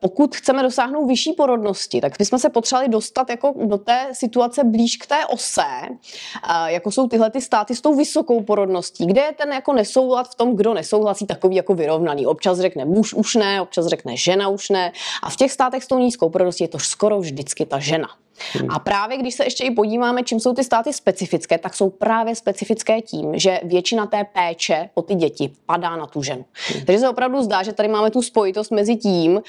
pokud 0.00 0.36
chceme 0.36 0.62
dosáhnout 0.62 1.06
vyšší 1.06 1.32
porodnosti, 1.32 2.00
tak 2.00 2.12
bychom 2.18 2.38
se 2.38 2.48
potřebovali 2.48 2.88
dostat 2.88 3.30
jako 3.30 3.54
do 3.64 3.78
té 3.78 4.08
situace 4.12 4.64
blíž 4.64 4.96
k 4.96 5.06
té 5.06 5.26
ose, 5.26 5.62
eh, 5.62 6.72
jako 6.72 6.90
jsou 6.90 7.08
tyhle 7.08 7.30
ty 7.30 7.40
státy 7.40 7.74
s 7.74 7.80
tou 7.80 7.94
vysokou 7.94 8.42
porodností, 8.42 9.06
kde 9.06 9.20
je 9.20 9.32
ten 9.32 9.52
jako 9.52 9.72
nesoulad 9.72 10.30
v 10.30 10.34
tom, 10.34 10.56
kdo 10.56 10.74
nesouhlasí, 10.74 11.26
takový 11.26 11.56
jako 11.56 11.74
vyrovnaný. 11.74 12.26
Občas 12.26 12.58
řekne 12.58 12.84
muž 12.84 13.14
už 13.14 13.34
ne, 13.34 13.60
občas 13.60 13.86
řekne 13.86 14.16
žena 14.16 14.48
už 14.48 14.68
ne. 14.68 14.92
A 15.22 15.30
v 15.30 15.36
těch 15.36 15.52
státech 15.52 15.84
s 15.84 15.86
tou 15.86 15.98
nízkou 15.98 16.30
porodností 16.30 16.64
je 16.64 16.68
to 16.68 16.78
skoro 16.78 17.20
vždycky 17.20 17.66
ta 17.66 17.78
žena. 17.78 18.08
Hmm. 18.52 18.70
A 18.70 18.78
právě 18.78 19.18
když 19.18 19.34
se 19.34 19.44
ještě 19.44 19.64
i 19.64 19.70
podíváme, 19.70 20.22
čím 20.22 20.40
jsou 20.40 20.54
ty 20.54 20.64
státy 20.64 20.92
specifické, 20.92 21.58
tak 21.58 21.74
jsou 21.74 21.90
právě 21.90 22.34
specifické 22.34 23.00
tím, 23.02 23.38
že 23.38 23.60
většina 23.62 24.06
té 24.06 24.24
péče 24.24 24.90
o 24.94 25.02
ty 25.02 25.14
děti 25.14 25.52
padá 25.66 25.96
na 25.96 26.06
tu 26.06 26.22
ženu. 26.22 26.44
Hmm. 26.72 26.84
Takže 26.84 27.00
se 27.00 27.08
opravdu 27.08 27.42
zdá, 27.42 27.62
že 27.62 27.72
tady 27.72 27.88
máme 27.88 28.10
tu 28.10 28.22
spojitost 28.22 28.70
mezi 28.70 28.96
tím 28.96 29.32
uh, 29.32 29.40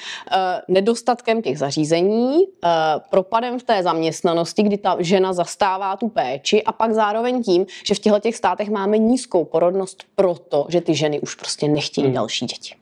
nedostatkem 0.68 1.42
těch 1.42 1.60
zařízení, 1.60 2.38
uh, 2.38 2.70
propadem 3.10 3.60
v 3.60 3.64
té 3.64 3.84
zaměstnanosti, 3.84 4.64
kdy 4.64 4.78
ta 4.78 4.96
žena 5.00 5.34
zastává 5.34 5.96
tu 5.96 6.08
péči 6.08 6.64
a 6.64 6.72
pak 6.72 6.94
zároveň 6.94 7.44
tím, 7.44 7.66
že 7.86 7.96
v 7.96 8.00
těchto 8.00 8.20
těch 8.20 8.36
státech 8.36 8.70
máme 8.70 8.98
nízkou 8.98 9.46
porodnost 9.46 10.04
proto, 10.16 10.66
že 10.70 10.82
ty 10.82 10.96
ženy 10.96 11.20
už 11.20 11.36
prostě 11.36 11.68
nechtějí 11.68 12.08
hmm. 12.08 12.16
další 12.16 12.46
děti. 12.46 12.76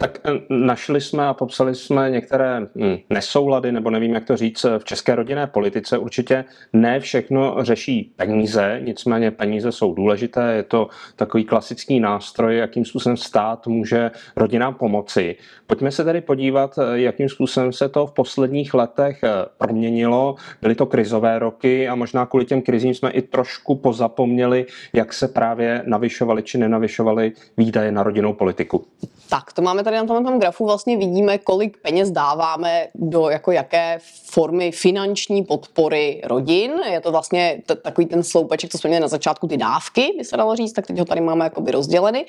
Tak 0.00 0.18
eh, 0.24 0.30
našli 0.48 1.00
jsme 1.00 1.26
a 1.26 1.34
popsali 1.34 1.74
jsme 1.74 2.10
některé 2.10 2.60
hm, 2.60 2.96
nesoulady, 3.10 3.72
nebo 3.72 3.90
nevím, 3.90 4.14
jak 4.14 4.24
to 4.24 4.36
říct, 4.36 4.66
v 4.78 4.84
české 4.84 5.14
rodinné 5.14 5.46
politice. 5.46 5.98
Určitě 5.98 6.44
ne 6.72 7.00
všechno 7.00 7.56
řeší 7.60 8.12
peníze, 8.16 8.80
nicméně 8.84 9.30
peníze 9.30 9.72
jsou 9.72 9.94
důležité. 9.94 10.52
Je 10.52 10.62
to 10.62 10.88
takový 11.16 11.44
klasický 11.44 12.00
nástroj, 12.00 12.56
jakým 12.56 12.84
způsobem 12.84 13.16
stát 13.16 13.66
může 13.66 14.10
rodinám 14.36 14.74
pomoci. 14.74 15.36
Pojďme 15.66 15.90
se 15.90 16.04
tedy 16.04 16.20
podívat, 16.20 16.78
eh, 16.78 17.00
jakým 17.00 17.28
způsobem 17.28 17.72
se 17.72 17.88
to 17.88 18.06
v 18.06 18.12
posledních 18.12 18.74
letech 18.74 19.22
eh, 19.22 19.28
proměnilo. 19.58 20.34
Byly 20.62 20.74
to 20.74 20.86
krizové 20.86 21.38
roky 21.38 21.88
a 21.88 21.94
možná 21.94 22.26
kvůli 22.26 22.44
těm 22.44 22.62
krizím 22.62 22.94
jsme 22.94 23.10
i 23.10 23.22
trošku 23.22 23.74
pozapomněli, 23.74 24.66
jak 24.92 25.12
se 25.12 25.28
právě 25.28 25.82
navyšovaly 25.86 26.42
či 26.42 26.58
nenavyšovaly 26.58 27.32
výdaje 27.56 27.92
na 27.92 28.02
rodinnou 28.02 28.32
politiku. 28.32 28.84
Tak, 29.30 29.52
to 29.52 29.62
máme 29.62 29.84
tady 29.84 29.89
na 29.96 30.04
tomhle 30.06 30.38
grafu 30.38 30.66
vlastně 30.66 30.96
vidíme, 30.96 31.38
kolik 31.38 31.76
peněz 31.82 32.10
dáváme 32.10 32.88
do 32.94 33.28
jako 33.28 33.52
jaké 33.52 33.98
formy 34.30 34.72
finanční 34.72 35.44
podpory 35.44 36.20
rodin. 36.24 36.72
Je 36.90 37.00
to 37.00 37.10
vlastně 37.10 37.62
t- 37.66 37.74
takový 37.74 38.06
ten 38.06 38.22
sloupeček, 38.22 38.70
co 38.70 38.78
jsme 38.78 38.88
měli 38.88 39.00
na 39.02 39.08
začátku, 39.08 39.46
ty 39.46 39.56
dávky, 39.56 40.14
by 40.18 40.24
se 40.24 40.36
dalo 40.36 40.56
říct, 40.56 40.72
tak 40.72 40.86
teď 40.86 40.98
ho 40.98 41.04
tady 41.04 41.20
máme 41.20 41.44
jakoby 41.44 41.70
rozděleny. 41.70 42.26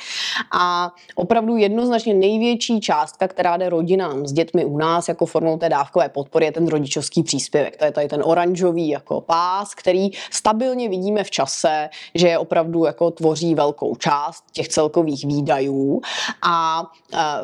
A 0.59 0.91
opravdu 1.15 1.57
jednoznačně 1.57 2.13
největší 2.13 2.79
částka, 2.79 3.27
která 3.27 3.57
jde 3.57 3.69
rodinám 3.69 4.27
s 4.27 4.33
dětmi 4.33 4.65
u 4.65 4.77
nás 4.77 5.07
jako 5.07 5.25
formou 5.25 5.57
té 5.57 5.69
dávkové 5.69 6.09
podpory, 6.09 6.45
je 6.45 6.51
ten 6.51 6.67
rodičovský 6.67 7.23
příspěvek. 7.23 7.77
To 7.77 7.85
je 7.85 7.91
tady 7.91 8.07
ten 8.07 8.21
oranžový 8.25 8.89
jako 8.89 9.21
pás, 9.21 9.75
který 9.75 10.09
stabilně 10.31 10.89
vidíme 10.89 11.23
v 11.23 11.31
čase, 11.31 11.89
že 12.15 12.27
je 12.27 12.37
opravdu 12.37 12.85
jako 12.85 13.11
tvoří 13.11 13.55
velkou 13.55 13.95
část 13.95 14.43
těch 14.51 14.67
celkových 14.67 15.25
výdajů. 15.25 16.01
A 16.41 16.83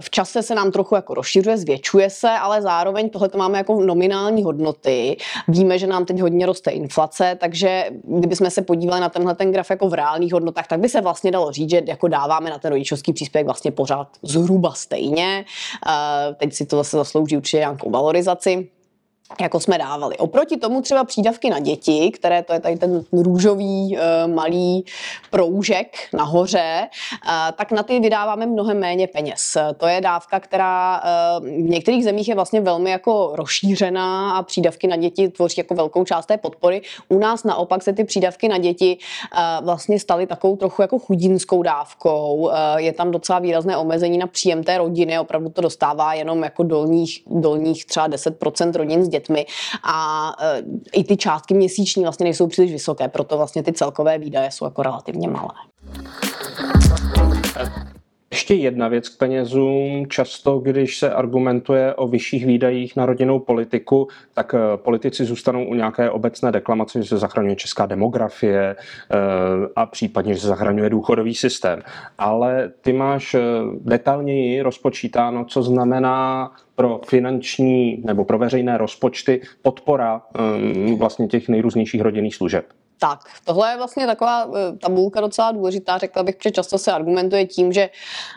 čase 0.10 0.44
se 0.44 0.56
nám 0.56 0.72
trochu 0.72 0.96
jako 0.96 1.14
rozšiřuje, 1.14 1.58
zvětšuje 1.58 2.10
se, 2.10 2.30
ale 2.30 2.62
zároveň 2.62 3.10
tohle 3.10 3.30
to 3.30 3.38
máme 3.38 3.58
jako 3.58 3.82
nominální 3.86 4.44
hodnoty. 4.44 5.18
Víme, 5.48 5.80
že 5.80 5.88
nám 5.88 6.06
teď 6.06 6.20
hodně 6.20 6.46
roste 6.46 6.72
inflace, 6.72 7.38
takže 7.40 7.86
kdybychom 8.04 8.50
se 8.50 8.62
podívali 8.62 9.02
na 9.02 9.10
tenhle 9.10 9.36
ten 9.36 9.52
graf 9.52 9.70
jako 9.70 9.90
v 9.90 9.94
reálných 9.94 10.34
hodnotách, 10.34 10.68
tak 10.68 10.80
by 10.80 10.90
se 10.90 11.02
vlastně 11.02 11.32
dalo 11.32 11.52
říct, 11.52 11.70
že 11.70 11.82
jako 11.86 12.08
dáváme 12.08 12.50
na 12.50 12.58
ten 12.58 12.72
rodičovský 12.72 13.14
příspěvek 13.14 13.46
vlastně 13.46 13.72
pořád 13.72 14.08
zhruba 14.22 14.74
stejně. 14.74 15.46
Teď 16.38 16.54
si 16.54 16.66
to 16.66 16.78
zase 16.78 16.98
zaslouží 16.98 17.38
určitě 17.38 17.58
nějakou 17.58 17.90
valorizaci 17.90 18.70
jako 19.42 19.60
jsme 19.60 19.78
dávali. 19.78 20.18
Oproti 20.18 20.58
tomu 20.58 20.82
třeba 20.82 21.04
přídavky 21.04 21.50
na 21.50 21.60
děti, 21.60 22.12
které 22.12 22.44
to 22.44 22.54
je 22.54 22.60
tady 22.60 22.76
ten 22.76 23.04
růžový 23.12 23.98
e, 23.98 24.28
malý 24.28 24.86
proužek 25.32 25.98
nahoře, 26.14 26.60
e, 26.60 26.88
tak 27.52 27.72
na 27.72 27.84
ty 27.84 28.00
vydáváme 28.00 28.46
mnohem 28.46 28.80
méně 28.80 29.08
peněz. 29.08 29.58
To 29.78 29.88
je 29.88 30.02
dávka, 30.02 30.40
která 30.40 30.98
e, 30.98 31.40
v 31.40 31.70
některých 31.70 32.04
zemích 32.04 32.28
je 32.28 32.36
vlastně 32.36 32.62
velmi 32.62 32.92
jako 32.92 33.32
rozšířená 33.34 34.38
a 34.38 34.44
přídavky 34.44 34.88
na 34.88 34.96
děti 34.96 35.30
tvoří 35.30 35.56
jako 35.58 35.76
velkou 35.76 36.04
část 36.04 36.26
té 36.26 36.38
podpory. 36.38 36.82
U 37.10 37.20
nás 37.20 37.44
naopak 37.44 37.84
se 37.84 37.94
ty 37.94 38.04
přídavky 38.04 38.48
na 38.48 38.58
děti 38.58 38.98
vlastně 39.62 40.00
staly 40.00 40.28
takovou 40.28 40.56
trochu 40.56 40.82
jako 40.82 41.00
chudinskou 41.00 41.64
dávkou. 41.64 42.50
Je 42.76 42.94
tam 42.94 43.12
docela 43.12 43.40
výrazné 43.40 43.78
omezení 43.78 44.18
na 44.18 44.28
příjem 44.28 44.64
té 44.64 44.78
rodiny, 44.78 45.20
opravdu 45.20 45.50
to 45.50 45.62
dostává 45.62 46.14
jenom 46.14 46.44
jako 46.44 46.64
dolních, 46.64 47.24
dolních 47.28 47.86
třeba 47.86 48.10
10% 48.10 48.76
rodin 48.76 49.06
s 49.06 49.10
dětmi 49.10 49.17
dětmi 49.20 49.46
a 49.84 50.32
e, 50.42 50.64
i 50.94 51.04
ty 51.04 51.18
částky 51.18 51.54
měsíční 51.54 52.04
vlastně 52.04 52.24
nejsou 52.24 52.48
příliš 52.48 52.72
vysoké, 52.72 53.08
proto 53.08 53.38
vlastně 53.38 53.64
ty 53.64 53.74
celkové 53.74 54.18
výdaje 54.18 54.52
jsou 54.52 54.66
jako 54.66 54.84
relativně 54.84 55.28
malé. 55.28 55.54
Ještě 58.32 58.54
jedna 58.54 58.88
věc 58.88 59.10
k 59.10 59.18
penězům. 59.18 60.08
Často, 60.10 60.60
když 60.60 60.98
se 60.98 61.14
argumentuje 61.14 61.94
o 61.94 62.08
vyšších 62.08 62.46
výdajích 62.46 62.96
na 62.96 63.06
rodinnou 63.06 63.40
politiku, 63.40 64.08
tak 64.34 64.54
e, 64.54 64.78
politici 64.78 65.26
zůstanou 65.26 65.66
u 65.66 65.74
nějaké 65.74 66.10
obecné 66.10 66.52
deklamace, 66.52 67.02
že 67.02 67.10
se 67.10 67.18
zachraňuje 67.18 67.56
česká 67.56 67.86
demografie 67.86 68.64
e, 68.64 68.76
a 69.76 69.86
případně, 69.86 70.34
že 70.34 70.40
se 70.40 70.48
zachraňuje 70.48 70.90
důchodový 70.90 71.36
systém. 71.36 71.82
Ale 72.18 72.72
ty 72.82 72.94
máš 72.94 73.36
detailněji 73.82 74.62
rozpočítáno, 74.62 75.46
co 75.46 75.64
znamená 75.64 76.52
pro 76.76 77.02
finanční 77.08 78.04
nebo 78.06 78.26
pro 78.26 78.38
veřejné 78.38 78.78
rozpočty 78.78 79.42
podpora 79.62 80.22
um, 80.56 80.98
vlastně 80.98 81.28
těch 81.28 81.50
nejrůznějších 81.50 82.02
rodinných 82.02 82.36
služeb. 82.36 82.66
Tak, 83.00 83.20
tohle 83.46 83.72
je 83.72 83.78
vlastně 83.78 84.06
taková 84.06 84.48
eh, 84.48 84.78
tabulka 84.78 85.22
docela 85.22 85.52
důležitá, 85.52 85.98
řekla 85.98 86.24
bych, 86.24 86.36
že 86.44 86.52
často 86.52 86.78
se 86.78 86.92
argumentuje 86.92 87.46
tím, 87.46 87.74
že 87.74 87.90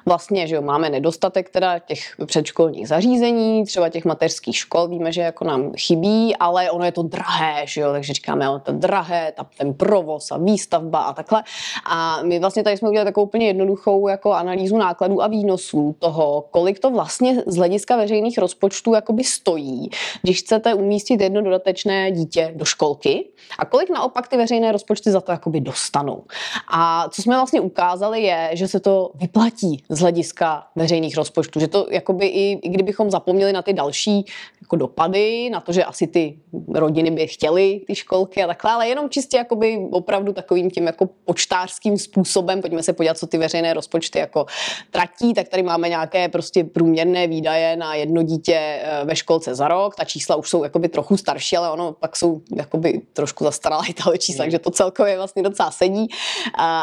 vlastně 0.06 0.46
že 0.46 0.54
jo, 0.54 0.62
máme 0.62 0.90
nedostatek 0.90 1.50
teda 1.50 1.78
těch 1.78 2.00
předškolních 2.26 2.88
zařízení, 2.88 3.64
třeba 3.64 3.88
těch 3.88 4.04
mateřských 4.04 4.56
škol, 4.56 4.88
víme, 4.88 5.12
že 5.12 5.20
jako 5.20 5.44
nám 5.44 5.72
chybí, 5.72 6.36
ale 6.36 6.70
ono 6.70 6.84
je 6.84 6.92
to 6.92 7.02
drahé, 7.02 7.62
že 7.64 7.80
jo, 7.80 7.92
takže 7.92 8.12
říkáme, 8.12 8.48
ono 8.48 8.60
to 8.60 8.72
drahé, 8.72 9.32
ta, 9.36 9.46
ten 9.58 9.74
provoz 9.74 10.30
a 10.30 10.36
výstavba 10.36 10.98
a 10.98 11.12
takhle. 11.12 11.42
A 11.90 12.22
my 12.22 12.38
vlastně 12.38 12.62
tady 12.62 12.76
jsme 12.76 12.88
udělali 12.88 13.08
takovou 13.08 13.26
úplně 13.26 13.46
jednoduchou 13.46 14.08
jako 14.08 14.32
analýzu 14.32 14.76
nákladů 14.76 15.22
a 15.22 15.26
výnosů 15.26 15.96
toho, 15.98 16.44
kolik 16.50 16.78
to 16.78 16.90
vlastně 16.90 17.42
z 17.46 17.56
hlediska 17.56 17.96
veřejných 17.96 18.38
rozpočtů 18.38 18.94
jakoby 18.94 19.24
stojí, 19.24 19.90
když 20.22 20.38
chcete 20.38 20.74
umístit 20.74 21.20
jedno 21.20 21.42
dodatečné 21.42 22.12
dítě 22.12 22.52
do 22.54 22.64
školky 22.64 23.28
a 23.58 23.64
kolik 23.64 23.90
naopak 23.90 24.28
ty 24.28 24.36
rozpočty 24.72 25.10
za 25.10 25.20
to 25.20 25.32
jakoby 25.32 25.60
dostanou. 25.60 26.24
A 26.72 27.08
co 27.10 27.22
jsme 27.22 27.34
vlastně 27.36 27.60
ukázali 27.60 28.22
je, 28.22 28.50
že 28.52 28.68
se 28.68 28.80
to 28.80 29.10
vyplatí 29.14 29.84
z 29.88 30.00
hlediska 30.00 30.66
veřejných 30.76 31.16
rozpočtů, 31.16 31.60
že 31.60 31.68
to 31.68 31.86
jakoby 31.90 32.26
i, 32.26 32.58
i 32.62 32.68
kdybychom 32.68 33.10
zapomněli 33.10 33.52
na 33.52 33.62
ty 33.62 33.72
další 33.72 34.24
jako 34.60 34.76
dopady, 34.76 35.50
na 35.50 35.60
to, 35.60 35.72
že 35.72 35.84
asi 35.84 36.06
ty 36.06 36.38
rodiny 36.74 37.10
by 37.10 37.26
chtěly 37.26 37.80
ty 37.86 37.94
školky 37.94 38.42
a 38.42 38.46
takhle, 38.46 38.72
ale 38.72 38.88
jenom 38.88 39.10
čistě 39.10 39.36
jakoby 39.36 39.78
opravdu 39.90 40.32
takovým 40.32 40.70
tím 40.70 40.86
jako 40.86 41.08
počtářským 41.24 41.98
způsobem, 41.98 42.60
pojďme 42.60 42.82
se 42.82 42.92
podívat, 42.92 43.18
co 43.18 43.26
ty 43.26 43.38
veřejné 43.38 43.74
rozpočty 43.74 44.18
jako 44.18 44.46
tratí, 44.90 45.34
tak 45.34 45.48
tady 45.48 45.62
máme 45.62 45.88
nějaké 45.88 46.28
prostě 46.28 46.64
průměrné 46.64 47.26
výdaje 47.26 47.76
na 47.76 47.94
jedno 47.94 48.22
dítě 48.22 48.56
eh, 48.56 49.04
ve 49.04 49.16
školce 49.16 49.54
za 49.54 49.68
rok, 49.68 49.96
ta 49.96 50.04
čísla 50.04 50.36
už 50.36 50.50
jsou 50.50 50.64
jakoby 50.64 50.88
trochu 50.88 51.16
starší, 51.16 51.56
ale 51.56 51.70
ono 51.70 51.92
pak 51.92 52.16
jsou 52.16 52.40
jakoby 52.56 53.02
trošku 53.12 53.44
zastaralé 53.44 53.84
tahle 53.96 54.18
čísla 54.18 54.39
takže 54.40 54.58
to 54.58 54.70
celkově 54.70 55.16
vlastně 55.16 55.42
docela 55.42 55.70
sedí. 55.70 56.08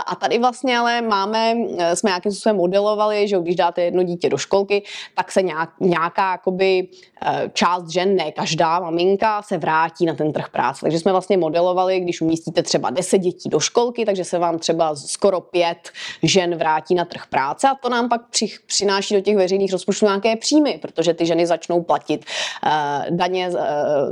A 0.06 0.16
tady 0.20 0.40
vlastně 0.40 0.78
ale 0.78 1.02
máme, 1.02 1.54
eh, 1.78 1.96
jsme 1.96 2.10
nějakým 2.10 2.32
způsobem 2.32 2.56
modelovali, 2.56 3.28
že 3.28 3.38
když 3.40 3.56
dáte 3.56 3.82
jedno 3.82 4.04
dítě 4.04 4.30
do 4.30 4.38
školky, 4.38 4.84
tak 5.16 5.32
se 5.32 5.42
nějak, 5.42 5.70
nějaká 5.80 6.32
jakoby 6.32 6.88
eh, 7.26 7.52
část 7.54 7.90
žen, 7.90 8.16
ne 8.16 8.32
každá 8.32 8.80
maminka, 8.80 9.42
se 9.42 9.58
vrátí 9.58 10.06
na 10.06 10.14
ten 10.14 10.34
trh 10.34 10.50
práce. 10.50 10.82
Takže 10.82 11.00
jsme 11.00 11.12
vlastně 11.12 11.38
modelovali, 11.38 12.00
když 12.00 12.22
umístíte 12.22 12.64
třeba 12.64 12.90
10 12.90 13.18
dětí 13.18 13.50
do 13.50 13.60
školky, 13.60 14.06
takže 14.06 14.24
se 14.24 14.40
vám 14.40 14.60
třeba 14.60 14.96
skoro 14.96 15.42
pět 15.42 15.90
žen 16.24 16.56
vrátí 16.56 16.96
na 16.96 17.06
trh 17.06 17.26
práce 17.30 17.68
a 17.68 17.76
to 17.76 17.90
nám 17.90 18.10
pak 18.10 18.30
při, 18.30 18.48
přináší 18.66 19.14
do 19.14 19.22
těch 19.22 19.36
veřejných 19.36 19.72
rozpočtů 19.72 20.06
nějaké 20.06 20.36
příjmy, 20.36 20.80
protože 20.82 21.14
ty 21.14 21.26
ženy 21.26 21.48
začnou 21.48 21.84
platit 21.84 22.26
uh, 22.26 23.18
daně, 23.18 23.52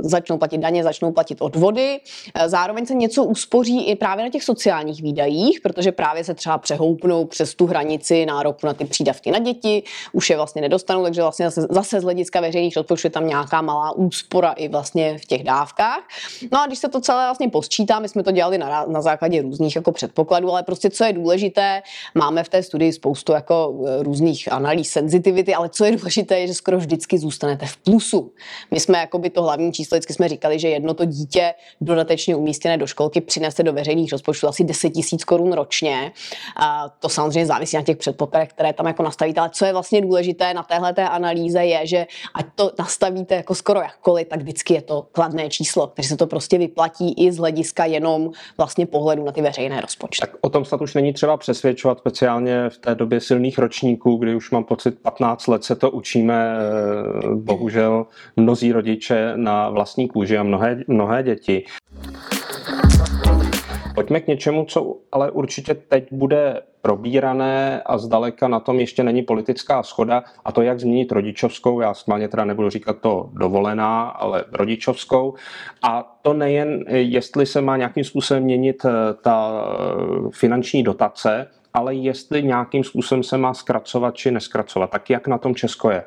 začnou 0.00 0.38
platit 0.38 0.58
daně, 0.58 0.82
začnou 0.82 1.12
platit 1.12 1.38
odvody, 1.40 2.00
zároveň 2.46 2.86
se 2.86 2.94
něco 2.94 3.24
uspoří 3.36 3.86
i 3.86 3.96
právě 3.96 4.24
na 4.24 4.30
těch 4.30 4.44
sociálních 4.44 5.02
výdajích, 5.02 5.60
protože 5.60 5.92
právě 5.92 6.24
se 6.24 6.34
třeba 6.34 6.58
přehoupnou 6.58 7.24
přes 7.24 7.54
tu 7.54 7.66
hranici 7.66 8.26
nároku 8.26 8.66
na 8.66 8.74
ty 8.74 8.84
přídavky 8.84 9.30
na 9.30 9.38
děti, 9.38 9.82
už 10.12 10.30
je 10.30 10.36
vlastně 10.36 10.62
nedostanou, 10.62 11.04
takže 11.04 11.22
vlastně 11.22 11.50
zase, 11.50 11.66
zase 11.70 12.00
z 12.00 12.04
hlediska 12.04 12.40
veřejných 12.40 12.76
rozpočtů 12.76 13.06
je 13.06 13.10
tam 13.10 13.26
nějaká 13.26 13.62
malá 13.62 13.92
úspora 13.92 14.52
i 14.52 14.68
vlastně 14.68 15.18
v 15.18 15.24
těch 15.24 15.44
dávkách. 15.44 16.00
No 16.52 16.62
a 16.62 16.66
když 16.66 16.78
se 16.78 16.88
to 16.88 17.00
celé 17.00 17.26
vlastně 17.26 17.48
posčítá, 17.48 17.98
my 17.98 18.08
jsme 18.08 18.22
to 18.22 18.30
dělali 18.30 18.58
na, 18.58 18.84
na 18.88 19.02
základě 19.02 19.42
různých 19.42 19.76
jako 19.76 19.92
předpokladů, 19.92 20.50
ale 20.50 20.62
prostě 20.62 20.90
co 20.90 21.04
je 21.04 21.12
důležité, 21.12 21.82
máme 22.14 22.44
v 22.44 22.48
té 22.48 22.62
studii 22.62 22.92
spoustu 22.92 23.32
jako 23.32 23.84
e, 23.86 24.02
různých 24.02 24.52
analýz 24.52 24.90
senzitivity, 24.90 25.54
ale 25.54 25.68
co 25.68 25.84
je 25.84 25.96
důležité, 25.96 26.38
je, 26.38 26.46
že 26.46 26.54
skoro 26.54 26.78
vždycky 26.78 27.18
zůstanete 27.18 27.66
v 27.66 27.76
plusu. 27.76 28.32
My 28.70 28.80
jsme 28.80 28.98
jako 28.98 29.18
by 29.18 29.30
to 29.30 29.42
hlavní 29.42 29.72
číslo, 29.72 29.94
vždycky 29.94 30.12
jsme 30.12 30.28
říkali, 30.28 30.58
že 30.58 30.68
jedno 30.68 30.94
to 30.94 31.04
dítě 31.04 31.54
dodatečně 31.80 32.36
umístěné 32.36 32.78
do 32.78 32.86
školky 32.86 33.20
přinese 33.26 33.62
do 33.62 33.72
veřejných 33.72 34.12
rozpočtů 34.12 34.48
asi 34.48 34.64
10 34.64 34.90
tisíc 34.90 35.24
korun 35.24 35.52
ročně. 35.52 36.12
A 36.56 36.88
to 36.88 37.08
samozřejmě 37.08 37.46
závisí 37.46 37.76
na 37.76 37.82
těch 37.82 37.96
předpokladech, 37.96 38.48
které 38.48 38.72
tam 38.72 38.86
jako 38.86 39.02
nastavíte, 39.02 39.40
ale 39.40 39.50
co 39.52 39.64
je 39.64 39.72
vlastně 39.72 40.00
důležité 40.00 40.54
na 40.54 40.62
téhle 40.62 40.94
té 40.94 41.08
analýze 41.08 41.64
je, 41.64 41.86
že 41.86 42.06
ať 42.34 42.46
to 42.54 42.72
nastavíte 42.78 43.34
jako 43.34 43.54
skoro 43.54 43.80
jakkoliv, 43.80 44.28
tak 44.28 44.40
vždycky 44.40 44.74
je 44.74 44.82
to 44.82 45.06
kladné 45.12 45.48
číslo, 45.48 45.86
takže 45.86 46.08
se 46.08 46.16
to 46.16 46.26
prostě 46.26 46.58
vyplatí 46.58 47.12
i 47.26 47.32
z 47.32 47.38
hlediska 47.38 47.84
jenom 47.84 48.30
vlastně 48.56 48.86
pohledu 48.86 49.24
na 49.24 49.32
ty 49.32 49.42
veřejné 49.42 49.80
rozpočty. 49.80 50.20
Tak 50.20 50.30
o 50.40 50.48
tom 50.48 50.64
snad 50.64 50.80
už 50.80 50.94
není 50.94 51.12
třeba 51.12 51.36
přesvědčovat, 51.36 51.98
speciálně 51.98 52.70
v 52.70 52.78
té 52.78 52.94
době 52.94 53.20
silných 53.20 53.58
ročníků, 53.58 54.16
kdy 54.16 54.34
už 54.34 54.50
mám 54.50 54.64
pocit 54.64 54.98
15 55.02 55.46
let 55.46 55.64
se 55.64 55.76
to 55.76 55.90
učíme, 55.90 56.56
eh, 56.56 57.34
bohužel 57.34 58.06
mnozí 58.36 58.72
rodiče 58.72 59.32
na 59.36 59.70
vlastní 59.70 60.08
kůži 60.08 60.38
a 60.38 60.42
mnohé, 60.42 60.78
mnohé 60.86 61.22
děti. 61.22 61.64
Pojďme 63.96 64.20
k 64.20 64.26
něčemu, 64.26 64.64
co 64.64 64.96
ale 65.12 65.30
určitě 65.30 65.74
teď 65.74 66.12
bude 66.12 66.62
probírané 66.82 67.82
a 67.86 67.98
zdaleka 67.98 68.48
na 68.48 68.60
tom 68.60 68.80
ještě 68.80 69.02
není 69.02 69.22
politická 69.22 69.82
schoda 69.82 70.24
a 70.44 70.52
to, 70.52 70.62
jak 70.62 70.80
změnit 70.80 71.12
rodičovskou, 71.12 71.80
já 71.80 71.94
schválně 71.94 72.28
teda 72.28 72.44
nebudu 72.44 72.70
říkat 72.70 72.96
to 73.00 73.30
dovolená, 73.32 74.02
ale 74.08 74.44
rodičovskou 74.52 75.34
a 75.82 76.18
to 76.22 76.32
nejen, 76.32 76.84
jestli 76.88 77.46
se 77.46 77.60
má 77.60 77.76
nějakým 77.76 78.04
způsobem 78.04 78.42
měnit 78.42 78.84
eh, 78.84 78.90
ta 79.22 79.64
finanční 80.30 80.82
dotace, 80.82 81.48
ale 81.74 81.94
jestli 81.94 82.42
nějakým 82.42 82.84
způsobem 82.84 83.22
se 83.22 83.38
má 83.38 83.54
zkracovat 83.54 84.14
či 84.14 84.30
neskracovat. 84.30 84.90
Tak 84.90 85.10
jak 85.10 85.28
na 85.28 85.38
tom 85.38 85.54
Česko 85.54 85.90
je? 85.90 86.04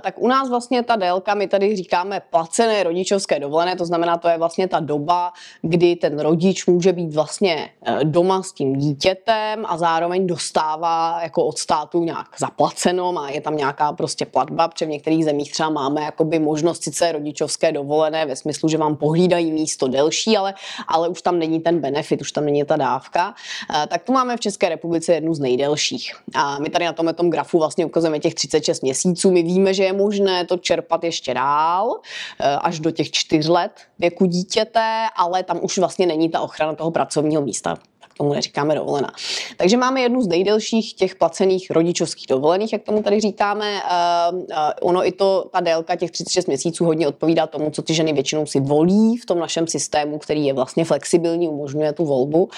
Tak 0.00 0.14
u 0.18 0.28
nás 0.28 0.48
vlastně 0.48 0.82
ta 0.82 0.96
délka, 0.96 1.34
my 1.34 1.48
tady 1.48 1.76
říkáme 1.76 2.22
placené 2.30 2.82
rodičovské 2.82 3.40
dovolené, 3.40 3.76
to 3.76 3.86
znamená, 3.86 4.16
to 4.16 4.28
je 4.28 4.38
vlastně 4.38 4.68
ta 4.68 4.80
doba, 4.80 5.32
kdy 5.62 5.96
ten 5.96 6.18
rodič 6.18 6.66
může 6.66 6.92
být 6.92 7.14
vlastně 7.14 7.70
e, 7.86 8.04
doma 8.04 8.42
s 8.42 8.52
tím 8.52 8.76
dítětem 8.76 9.66
a 9.66 9.76
zároveň 9.76 10.26
dostává 10.26 11.20
jako 11.22 11.44
od 11.44 11.58
státu 11.58 12.04
nějak 12.04 12.26
zaplaceno, 12.38 13.12
má 13.12 13.30
je 13.30 13.40
tam 13.40 13.56
nějaká 13.56 13.92
prostě 13.92 14.26
platba, 14.26 14.68
protože 14.68 14.86
v 14.86 14.88
některých 14.88 15.24
zemích 15.24 15.52
třeba 15.52 15.70
máme 15.70 16.02
jakoby 16.02 16.38
možnost 16.38 16.82
sice 16.82 17.12
rodičovské 17.12 17.72
dovolené 17.72 18.26
ve 18.26 18.36
smyslu, 18.36 18.68
že 18.68 18.78
vám 18.78 18.96
pohlídají 18.96 19.52
místo 19.52 19.88
delší, 19.88 20.36
ale, 20.36 20.54
ale 20.88 21.08
už 21.08 21.22
tam 21.22 21.38
není 21.38 21.60
ten 21.60 21.80
benefit, 21.80 22.20
už 22.20 22.32
tam 22.32 22.44
není 22.44 22.64
ta 22.64 22.76
dávka. 22.76 23.34
E, 23.84 23.86
tak 23.86 24.02
tu 24.02 24.12
máme 24.12 24.36
v 24.36 24.40
České 24.40 24.68
republice 24.68 25.12
jednu 25.12 25.34
z 25.34 25.40
nejdelších. 25.40 26.12
A 26.34 26.58
my 26.58 26.70
tady 26.70 26.84
na 26.84 26.92
tomhle 26.92 27.14
tom 27.14 27.30
grafu 27.30 27.58
vlastně 27.58 27.86
ukazujeme 27.86 28.18
těch 28.18 28.34
36 28.34 28.82
měsíců. 28.82 29.30
My 29.30 29.42
víme, 29.44 29.74
že 29.74 29.84
je 29.84 29.92
možné 29.92 30.44
to 30.46 30.56
čerpat 30.56 31.04
ještě 31.04 31.34
dál, 31.34 32.00
eh, 32.40 32.56
až 32.56 32.80
do 32.80 32.90
těch 32.90 33.10
čtyř 33.10 33.48
let 33.48 33.70
věku 33.98 34.26
dítěte, 34.26 35.06
ale 35.16 35.42
tam 35.42 35.60
už 35.62 35.78
vlastně 35.78 36.06
není 36.06 36.28
ta 36.28 36.40
ochrana 36.40 36.74
toho 36.74 36.90
pracovního 36.90 37.42
místa 37.42 37.76
tomu 38.16 38.32
neříkáme 38.32 38.74
dovolená. 38.74 39.12
Takže 39.56 39.76
máme 39.76 40.00
jednu 40.00 40.22
z 40.22 40.26
nejdelších 40.26 40.94
těch 40.94 41.14
placených 41.14 41.70
rodičovských 41.70 42.26
dovolených, 42.28 42.72
jak 42.72 42.82
tomu 42.82 43.02
tady 43.02 43.20
říkáme. 43.20 43.80
Uh, 44.30 44.38
uh, 44.38 44.44
ono 44.82 45.06
i 45.06 45.12
to, 45.12 45.44
ta 45.52 45.60
délka 45.60 45.96
těch 45.96 46.10
36 46.10 46.46
měsíců 46.46 46.84
hodně 46.84 47.08
odpovídá 47.08 47.46
tomu, 47.46 47.70
co 47.70 47.82
ty 47.82 47.94
ženy 47.94 48.12
většinou 48.12 48.46
si 48.46 48.60
volí 48.60 49.16
v 49.16 49.26
tom 49.26 49.38
našem 49.38 49.66
systému, 49.66 50.18
který 50.18 50.46
je 50.46 50.52
vlastně 50.52 50.84
flexibilní, 50.84 51.48
umožňuje 51.48 51.92
tu 51.92 52.04
volbu. 52.04 52.42
Uh, 52.44 52.50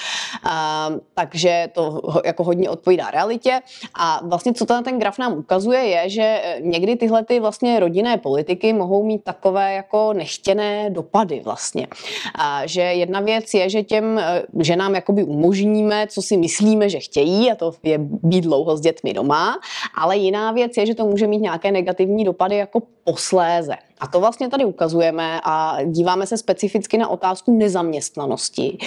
takže 1.15 1.69
to 1.73 2.01
jako 2.25 2.45
hodně 2.45 2.71
odpovídá 2.71 3.11
realitě. 3.11 3.61
A 3.95 4.21
vlastně, 4.25 4.53
co 4.55 4.67
ten, 4.67 4.85
ten 4.85 4.99
graf 4.99 5.19
nám 5.19 5.39
ukazuje, 5.39 5.81
je, 5.81 6.09
že 6.11 6.57
někdy 6.61 6.97
tyhle 6.97 7.25
ty 7.25 7.41
vlastně 7.41 7.81
rodinné 7.81 8.17
politiky 8.17 8.73
mohou 8.73 9.07
mít 9.07 9.25
takové 9.25 9.75
jako 9.75 10.13
nechtěné 10.13 10.91
dopady 10.91 11.41
vlastně. 11.45 11.87
Uh, 11.87 12.67
že 12.67 12.81
jedna 12.81 13.21
věc 13.21 13.55
je, 13.55 13.71
že 13.71 13.83
těm 13.83 14.21
ženám 14.61 14.95
jakoby 14.95 15.25
umožňuje 15.25 15.46
umožníme, 15.47 16.07
co 16.11 16.23
si 16.23 16.37
myslíme, 16.37 16.89
že 16.89 16.99
chtějí, 16.99 17.53
a 17.53 17.55
to 17.55 17.75
je 17.83 17.99
být 17.99 18.41
dlouho 18.41 18.77
s 18.77 18.81
dětmi 18.81 19.13
doma, 19.13 19.59
ale 19.95 20.17
jiná 20.17 20.53
věc 20.53 20.77
je, 20.77 20.87
že 20.87 20.95
to 20.95 21.07
může 21.07 21.27
mít 21.27 21.39
nějaké 21.39 21.73
negativní 21.73 22.25
dopady 22.25 22.57
jako 22.57 22.83
posléze. 23.05 23.75
A 24.01 24.07
to 24.07 24.21
vlastně 24.21 24.49
tady 24.49 24.65
ukazujeme 24.65 25.41
a 25.45 25.79
díváme 25.85 26.27
se 26.27 26.37
specificky 26.37 26.99
na 26.99 27.09
otázku 27.09 27.59
nezaměstnanosti. 27.59 28.79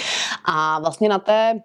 A 0.44 0.80
vlastně 0.80 1.08
na 1.08 1.18
té 1.18 1.60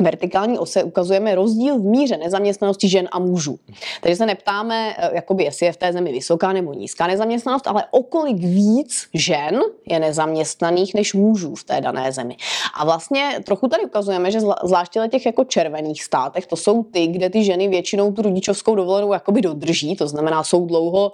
vertikální 0.00 0.58
ose 0.58 0.84
ukazujeme 0.84 1.34
rozdíl 1.34 1.78
v 1.78 1.84
míře 1.84 2.16
nezaměstnanosti 2.16 2.88
žen 2.88 3.08
a 3.12 3.18
mužů. 3.18 3.58
Takže 4.00 4.16
se 4.16 4.26
neptáme, 4.26 4.94
eh, 4.98 5.10
jakoby, 5.14 5.44
jestli 5.44 5.66
je 5.66 5.72
v 5.72 5.76
té 5.76 5.92
zemi 5.92 6.12
vysoká 6.12 6.52
nebo 6.52 6.74
nízká 6.74 7.06
nezaměstnanost, 7.06 7.66
ale 7.66 7.84
o 7.90 8.02
kolik 8.02 8.36
víc 8.36 9.08
žen 9.14 9.60
je 9.86 10.00
nezaměstnaných 10.00 10.94
než 10.94 11.14
mužů 11.14 11.54
v 11.54 11.64
té 11.64 11.80
dané 11.80 12.12
zemi. 12.12 12.36
A 12.74 12.84
vlastně 12.84 13.40
trochu 13.44 13.68
tady 13.68 13.84
ukazujeme, 13.84 14.30
že 14.30 14.40
zvláště 14.40 15.00
těch 15.10 15.26
jako 15.26 15.44
červených 15.44 16.04
státech, 16.04 16.46
to 16.46 16.56
jsou 16.56 16.82
ty, 16.82 17.06
kde 17.06 17.30
ty 17.30 17.44
ženy 17.44 17.68
většinou 17.68 18.12
tu 18.12 18.22
rodičovskou 18.22 18.74
dovolenou 18.74 19.12
jakoby 19.12 19.40
dodrží, 19.40 19.96
to 19.96 20.08
znamená, 20.08 20.44
jsou 20.44 20.66
dlouho, 20.66 21.12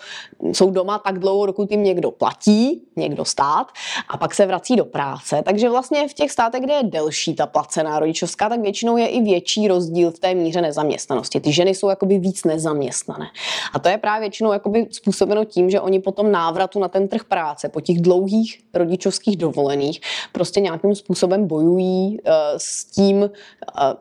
jsou 0.52 0.70
doma 0.70 0.98
tak 0.98 1.18
dlouho, 1.18 1.46
dokud 1.46 1.70
jim 1.70 1.82
někdo 1.82 2.10
platí, 2.10 2.82
někdo 2.96 3.24
stát, 3.24 3.66
a 4.08 4.16
pak 4.16 4.34
se 4.34 4.46
vrací 4.46 4.76
do 4.76 4.84
práce. 4.84 5.42
Takže 5.42 5.70
vlastně 5.70 6.08
v 6.08 6.14
těch 6.14 6.30
státech, 6.30 6.60
kde 6.60 6.74
je 6.74 6.82
delší 6.82 7.34
ta 7.34 7.46
placená 7.46 7.98
rodičovská, 7.98 8.48
tak 8.48 8.60
většinou 8.60 8.75
většinou 8.76 8.96
je 8.96 9.06
i 9.06 9.22
větší 9.22 9.68
rozdíl 9.68 10.10
v 10.10 10.18
té 10.18 10.34
míře 10.34 10.60
nezaměstnanosti. 10.60 11.40
Ty 11.40 11.52
ženy 11.52 11.74
jsou 11.74 11.88
jakoby 11.88 12.18
víc 12.18 12.44
nezaměstnané. 12.44 13.26
A 13.72 13.78
to 13.78 13.88
je 13.88 13.98
právě 13.98 14.20
většinou 14.20 14.52
jakoby 14.52 14.86
způsobeno 14.90 15.44
tím, 15.44 15.70
že 15.70 15.80
oni 15.80 16.00
potom 16.00 16.32
návratu 16.32 16.80
na 16.80 16.88
ten 16.88 17.08
trh 17.08 17.24
práce 17.24 17.68
po 17.68 17.80
těch 17.80 18.00
dlouhých 18.00 18.60
rodičovských 18.74 19.36
dovolených 19.36 20.00
prostě 20.32 20.60
nějakým 20.60 20.94
způsobem 20.94 21.46
bojují 21.46 22.20
uh, 22.20 22.32
s, 22.56 22.84
tím, 22.84 23.16
uh, 23.16 23.28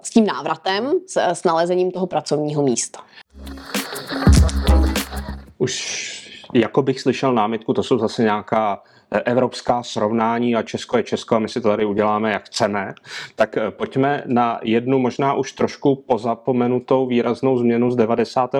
s 0.02 0.10
tím 0.10 0.26
návratem, 0.26 0.92
s, 1.08 1.18
s 1.18 1.44
nalezením 1.44 1.92
toho 1.92 2.08
pracovního 2.08 2.64
místa. 2.64 3.00
Už 5.58 6.26
jako 6.54 6.82
bych 6.82 7.02
slyšel 7.02 7.34
námitku, 7.34 7.74
to 7.74 7.84
jsou 7.84 7.98
zase 7.98 8.24
nějaká 8.24 8.84
evropská 9.12 9.84
srovnání 9.84 10.56
a 10.56 10.62
Česko 10.62 10.98
je 10.98 11.04
Česko 11.04 11.36
a 11.36 11.40
my 11.40 11.50
si 11.50 11.62
to 11.62 11.70
tady 11.70 11.86
uděláme, 11.86 12.32
jak 12.32 12.46
chceme, 12.46 12.94
tak 13.36 13.58
eh, 13.58 13.72
pojďme 13.72 14.24
na 14.26 14.60
jednu 14.64 15.00
možná 15.00 15.34
už 15.34 15.52
trošku 15.52 15.96
pozapomenutou 15.96 17.08
výraznou 17.08 17.58
změnu 17.58 17.92
z 17.92 17.96
95., 17.96 18.60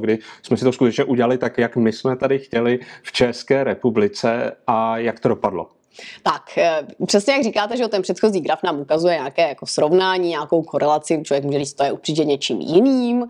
kdy 0.00 0.18
jsme 0.42 0.56
si 0.56 0.64
to 0.64 0.72
skutečně 0.72 1.04
udělali 1.04 1.38
tak, 1.38 1.58
jak 1.58 1.76
my 1.76 1.92
jsme 1.92 2.16
tady 2.16 2.38
chtěli 2.38 2.78
v 3.02 3.12
České 3.12 3.64
republice 3.64 4.52
a 4.66 4.98
jak 4.98 5.20
to 5.20 5.28
dopadlo. 5.28 5.79
Tak, 6.22 6.58
eh, 6.58 6.86
přesně 7.06 7.32
jak 7.32 7.42
říkáte, 7.42 7.76
že 7.76 7.88
ten 7.88 8.02
předchozí 8.02 8.40
graf 8.40 8.62
nám 8.62 8.80
ukazuje 8.80 9.14
nějaké 9.14 9.48
jako 9.48 9.66
srovnání, 9.66 10.28
nějakou 10.28 10.62
korelaci, 10.62 11.22
člověk 11.24 11.44
může 11.44 11.58
říct, 11.58 11.74
to 11.74 11.84
je 11.84 11.92
určitě 11.92 12.24
něčím 12.24 12.60
jiným. 12.60 13.26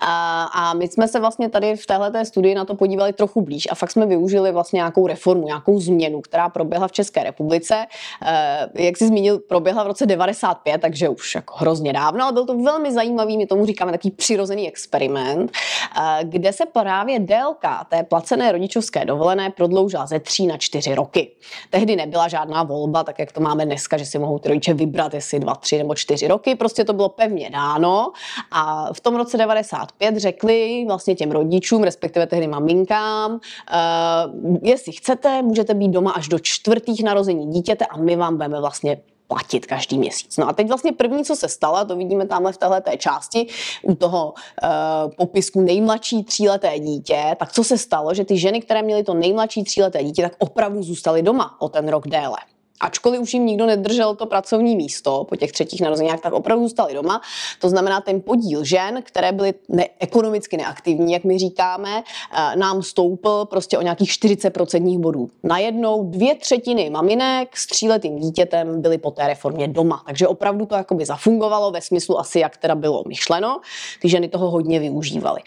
A, 0.00 0.44
a 0.44 0.74
my 0.74 0.88
jsme 0.88 1.08
se 1.08 1.20
vlastně 1.20 1.48
tady 1.48 1.76
v 1.76 1.86
téhle 1.86 2.24
studii 2.24 2.54
na 2.54 2.64
to 2.64 2.74
podívali 2.74 3.12
trochu 3.12 3.40
blíž 3.40 3.68
a 3.70 3.74
fakt 3.74 3.90
jsme 3.90 4.06
využili 4.06 4.52
vlastně 4.52 4.76
nějakou 4.76 5.06
reformu, 5.06 5.46
nějakou 5.46 5.80
změnu, 5.80 6.20
která 6.20 6.48
proběhla 6.48 6.88
v 6.88 6.92
České 6.92 7.22
republice. 7.22 7.86
E, 8.26 8.68
jak 8.84 8.96
jsi 8.96 9.06
zmínil, 9.06 9.38
proběhla 9.38 9.84
v 9.84 9.86
roce 9.86 10.06
95, 10.06 10.80
takže 10.80 11.08
už 11.08 11.34
jako 11.34 11.54
hrozně 11.56 11.92
dávno, 11.92 12.24
ale 12.24 12.32
byl 12.32 12.46
to 12.46 12.58
velmi 12.58 12.92
zajímavý, 12.92 13.38
my 13.38 13.46
tomu 13.46 13.66
říkáme 13.66 13.92
takový 13.92 14.10
přirozený 14.10 14.68
experiment, 14.68 15.52
e, 16.00 16.24
kde 16.24 16.52
se 16.52 16.66
právě 16.66 17.18
délka 17.18 17.86
té 17.90 18.02
placené 18.02 18.52
rodičovské 18.52 19.04
dovolené 19.04 19.50
prodloužila 19.50 20.06
ze 20.06 20.20
3 20.20 20.46
na 20.46 20.56
4 20.56 20.94
roky. 20.94 21.30
Tehdy 21.70 21.93
nebyla 21.96 22.28
žádná 22.28 22.62
volba, 22.62 23.04
tak 23.04 23.18
jak 23.18 23.32
to 23.32 23.40
máme 23.40 23.66
dneska, 23.66 23.96
že 23.96 24.06
si 24.06 24.18
mohou 24.18 24.38
ty 24.38 24.48
rodiče 24.48 24.74
vybrat, 24.74 25.14
jestli 25.14 25.40
dva, 25.40 25.54
tři 25.54 25.78
nebo 25.78 25.94
čtyři 25.94 26.28
roky. 26.28 26.54
Prostě 26.54 26.84
to 26.84 26.92
bylo 26.92 27.08
pevně 27.08 27.50
dáno. 27.50 28.12
A 28.50 28.92
v 28.92 29.00
tom 29.00 29.16
roce 29.16 29.36
95 29.36 30.16
řekli 30.16 30.84
vlastně 30.86 31.14
těm 31.14 31.30
rodičům, 31.30 31.82
respektive 31.82 32.26
tehdy 32.26 32.46
maminkám, 32.46 33.32
uh, 33.32 34.56
jestli 34.62 34.92
chcete, 34.92 35.42
můžete 35.42 35.74
být 35.74 35.88
doma 35.88 36.10
až 36.10 36.28
do 36.28 36.38
čtvrtých 36.38 37.04
narození 37.04 37.46
dítěte 37.46 37.86
a 37.86 37.96
my 37.96 38.16
vám 38.16 38.36
budeme 38.36 38.60
vlastně 38.60 39.00
platit 39.28 39.66
každý 39.66 39.98
měsíc. 39.98 40.36
No 40.36 40.48
a 40.48 40.52
teď 40.52 40.68
vlastně 40.68 40.92
první, 40.92 41.24
co 41.24 41.36
se 41.36 41.48
stalo, 41.48 41.84
to 41.84 41.96
vidíme 41.96 42.26
tamhle 42.26 42.52
v 42.52 42.58
téhle 42.58 42.80
té 42.80 42.96
části, 42.96 43.46
u 43.82 43.94
toho 43.94 44.34
uh, 44.34 45.12
popisku 45.16 45.60
nejmladší 45.60 46.24
tříleté 46.24 46.78
dítě, 46.78 47.36
tak 47.38 47.52
co 47.52 47.64
se 47.64 47.78
stalo, 47.78 48.14
že 48.14 48.24
ty 48.24 48.38
ženy, 48.38 48.60
které 48.60 48.82
měly 48.82 49.04
to 49.04 49.14
nejmladší 49.14 49.64
tříleté 49.64 50.04
dítě, 50.04 50.22
tak 50.22 50.32
opravdu 50.38 50.82
zůstaly 50.82 51.22
doma 51.22 51.56
o 51.60 51.68
ten 51.68 51.88
rok 51.88 52.08
déle 52.08 52.36
ačkoliv 52.80 53.20
už 53.20 53.34
jim 53.34 53.46
nikdo 53.46 53.66
nedržel 53.66 54.14
to 54.14 54.26
pracovní 54.26 54.76
místo 54.76 55.24
po 55.28 55.36
těch 55.36 55.52
třetích 55.52 55.80
narozeninách, 55.80 56.20
tak 56.20 56.32
opravdu 56.32 56.64
zůstali 56.64 56.94
doma. 56.94 57.20
To 57.60 57.68
znamená, 57.68 58.00
ten 58.00 58.20
podíl 58.20 58.64
žen, 58.64 59.02
které 59.02 59.32
byly 59.32 59.54
ne- 59.68 59.88
ekonomicky 59.98 60.56
neaktivní, 60.56 61.12
jak 61.12 61.24
my 61.24 61.38
říkáme, 61.38 62.02
eh, 62.02 62.56
nám 62.56 62.82
stoupl 62.82 63.44
prostě 63.44 63.78
o 63.78 63.82
nějakých 63.82 64.10
40% 64.10 64.98
bodů. 64.98 65.30
Najednou 65.42 66.04
dvě 66.10 66.34
třetiny 66.34 66.90
maminek 66.90 67.56
s 67.56 67.66
tříletým 67.66 68.18
dítětem 68.18 68.82
byly 68.82 68.98
po 68.98 69.10
té 69.10 69.26
reformě 69.26 69.68
doma. 69.68 70.02
Takže 70.06 70.28
opravdu 70.28 70.66
to 70.66 70.74
jakoby 70.74 71.04
zafungovalo 71.04 71.70
ve 71.70 71.80
smyslu 71.80 72.20
asi, 72.20 72.38
jak 72.38 72.56
teda 72.56 72.74
bylo 72.74 73.02
myšleno. 73.08 73.60
Ty 74.00 74.08
ženy 74.08 74.28
toho 74.28 74.50
hodně 74.50 74.80
využívaly. 74.80 75.40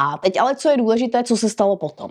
A 0.00 0.18
teď 0.18 0.40
ale 0.40 0.56
co 0.56 0.68
je 0.68 0.76
důležité, 0.76 1.22
co 1.24 1.36
se 1.36 1.48
stalo 1.48 1.76
potom? 1.76 2.10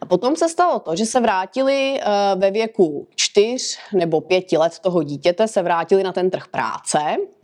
A 0.00 0.06
potom 0.06 0.36
se 0.36 0.48
stalo 0.48 0.78
to, 0.78 0.96
že 0.96 1.06
se 1.06 1.20
vrátili 1.20 2.00
eh, 2.00 2.04
ve 2.36 2.50
věku 2.50 3.06
čtyř 3.16 3.78
nebo 4.04 4.20
pěti 4.20 4.58
let 4.58 4.78
toho 4.78 5.02
dítěte 5.02 5.48
se 5.48 5.62
vrátili 5.62 6.02
na 6.02 6.12
ten 6.12 6.30
trh 6.30 6.48
práce. 6.48 6.98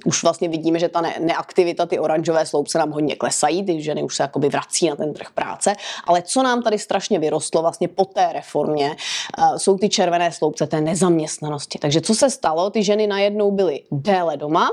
Už 0.07 0.23
vlastně 0.23 0.49
vidíme, 0.49 0.79
že 0.79 0.89
ta 0.89 1.01
ne- 1.01 1.15
neaktivita, 1.21 1.87
ty 1.87 1.99
oranžové 1.99 2.47
sloupce 2.47 2.79
nám 2.79 2.91
hodně 2.91 3.17
klesají, 3.17 3.65
ty 3.65 3.83
ženy 3.83 4.03
už 4.03 4.17
se 4.17 4.23
jakoby 4.23 4.49
vrací 4.49 4.89
na 4.89 4.97
ten 4.97 5.13
trh 5.13 5.31
práce. 5.35 5.75
Ale 6.05 6.23
co 6.23 6.43
nám 6.43 6.63
tady 6.63 6.79
strašně 6.79 7.19
vyrostlo 7.19 7.63
vlastně 7.63 7.89
po 7.89 8.05
té 8.05 8.33
reformě, 8.33 8.97
uh, 9.39 9.57
jsou 9.57 9.79
ty 9.79 9.89
červené 9.89 10.33
sloupce 10.33 10.67
té 10.67 10.81
nezaměstnanosti. 10.81 11.79
Takže 11.79 12.01
co 12.01 12.15
se 12.15 12.31
stalo? 12.31 12.71
Ty 12.71 12.83
ženy 12.83 13.07
najednou 13.07 13.51
byly 13.51 13.81
déle 13.91 14.37
doma, 14.37 14.69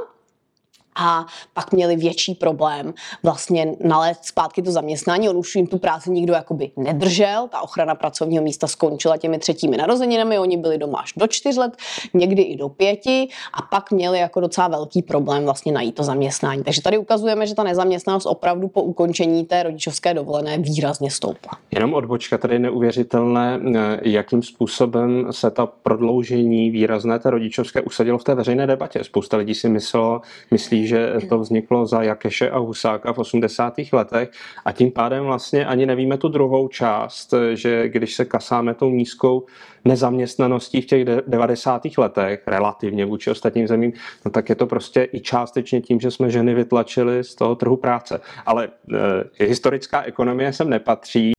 a 0.98 1.26
pak 1.54 1.74
měli 1.74 1.96
větší 1.96 2.36
problém 2.36 2.94
vlastně 3.24 3.76
nalézt 3.84 4.26
zpátky 4.26 4.62
to 4.62 4.72
zaměstnání. 4.72 5.30
On 5.30 5.38
už 5.38 5.56
jim 5.56 5.68
tu 5.68 5.78
práci 5.78 6.12
nikdo 6.12 6.34
jakoby 6.34 6.72
nedržel, 6.78 7.48
ta 7.48 7.62
ochrana 7.62 7.96
pracovního 7.96 8.44
místa 8.44 8.68
skončila 8.68 9.18
těmi 9.18 9.40
třetími 9.40 9.78
narozeninami, 9.78 10.40
oni 10.40 10.58
byli 10.58 10.78
doma 10.78 11.00
až 11.00 11.14
do 11.18 11.28
čtyř 11.28 11.58
let, 11.58 11.78
někdy 12.14 12.42
i 12.42 12.58
do 12.58 12.70
pěti 12.70 13.28
a 13.54 13.62
pak 13.62 13.92
měli 13.92 14.20
jako 14.20 14.40
docela 14.40 14.68
velký 14.68 15.02
problém 15.02 15.44
vlastně 15.44 15.72
najít 15.72 15.96
to 15.96 16.04
zaměstnání. 16.04 16.64
Takže 16.64 16.82
tady 16.82 16.98
ukazujeme, 16.98 17.48
že 17.48 17.56
ta 17.56 17.64
nezaměstnanost 17.64 18.26
opravdu 18.26 18.68
po 18.68 18.82
ukončení 18.82 19.46
té 19.46 19.64
rodičovské 19.64 20.14
dovolené 20.14 20.58
výrazně 20.58 21.12
stoupla. 21.12 21.52
Jenom 21.72 21.94
odbočka 21.94 22.38
tady 22.38 22.60
neuvěřitelné, 22.60 23.60
jakým 24.02 24.44
způsobem 24.44 25.28
se 25.32 25.52
ta 25.52 25.66
prodloužení 25.66 26.72
výrazné 26.72 27.20
té 27.20 27.30
rodičovské 27.30 27.82
usadilo 27.82 28.18
v 28.18 28.24
té 28.24 28.36
veřejné 28.36 28.68
debatě. 28.68 29.04
Spousta 29.04 29.38
lidí 29.38 29.56
si 29.56 29.70
myslelo, 29.70 30.22
myslí, 30.52 30.87
že 30.88 31.14
to 31.30 31.40
vzniklo 31.40 31.86
za 31.86 32.04
Jakeše 32.04 32.50
a 32.50 32.58
Husáka 32.58 33.14
v 33.14 33.18
80. 33.18 33.74
letech 33.94 34.32
a 34.66 34.72
tím 34.72 34.92
pádem 34.92 35.26
vlastně 35.26 35.66
ani 35.66 35.86
nevíme 35.86 36.18
tu 36.18 36.28
druhou 36.28 36.68
část, 36.68 37.34
že 37.54 37.90
když 37.90 38.16
se 38.16 38.26
kasáme 38.26 38.74
tou 38.74 38.90
nízkou 38.90 39.46
nezaměstnaností 39.86 40.82
v 40.82 40.86
těch 40.86 41.06
90. 41.28 41.82
letech, 41.98 42.44
relativně 42.48 43.06
vůči 43.06 43.32
ostatním 43.32 43.68
zemím, 43.68 43.94
no 44.26 44.32
tak 44.32 44.50
je 44.50 44.56
to 44.56 44.66
prostě 44.66 45.08
i 45.12 45.20
částečně 45.20 45.82
tím, 45.82 46.00
že 46.00 46.12
jsme 46.12 46.30
ženy 46.30 46.54
vytlačili 46.54 47.24
z 47.24 47.36
toho 47.36 47.56
trhu 47.56 47.78
práce. 47.78 48.22
Ale 48.46 48.68
e, 48.68 49.46
historická 49.46 50.02
ekonomie 50.02 50.54
sem 50.54 50.70
nepatří. 50.70 51.32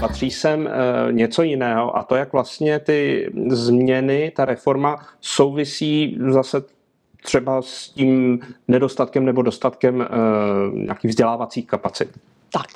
Patří 0.00 0.30
sem 0.30 0.66
e, 0.68 1.12
něco 1.12 1.42
jiného 1.42 1.96
a 1.96 2.02
to, 2.02 2.16
jak 2.16 2.32
vlastně 2.32 2.78
ty 2.78 3.30
změny, 3.48 4.32
ta 4.36 4.44
reforma 4.44 4.96
souvisí 5.20 6.18
zase 6.28 6.75
třeba 7.26 7.62
s 7.62 7.88
tím 7.88 8.40
nedostatkem 8.68 9.24
nebo 9.24 9.42
dostatkem 9.42 10.02
e, 10.02 10.06
nějakých 10.72 11.10
vzdělávacích 11.10 11.66
kapacit. 11.66 12.08
Tak, 12.52 12.66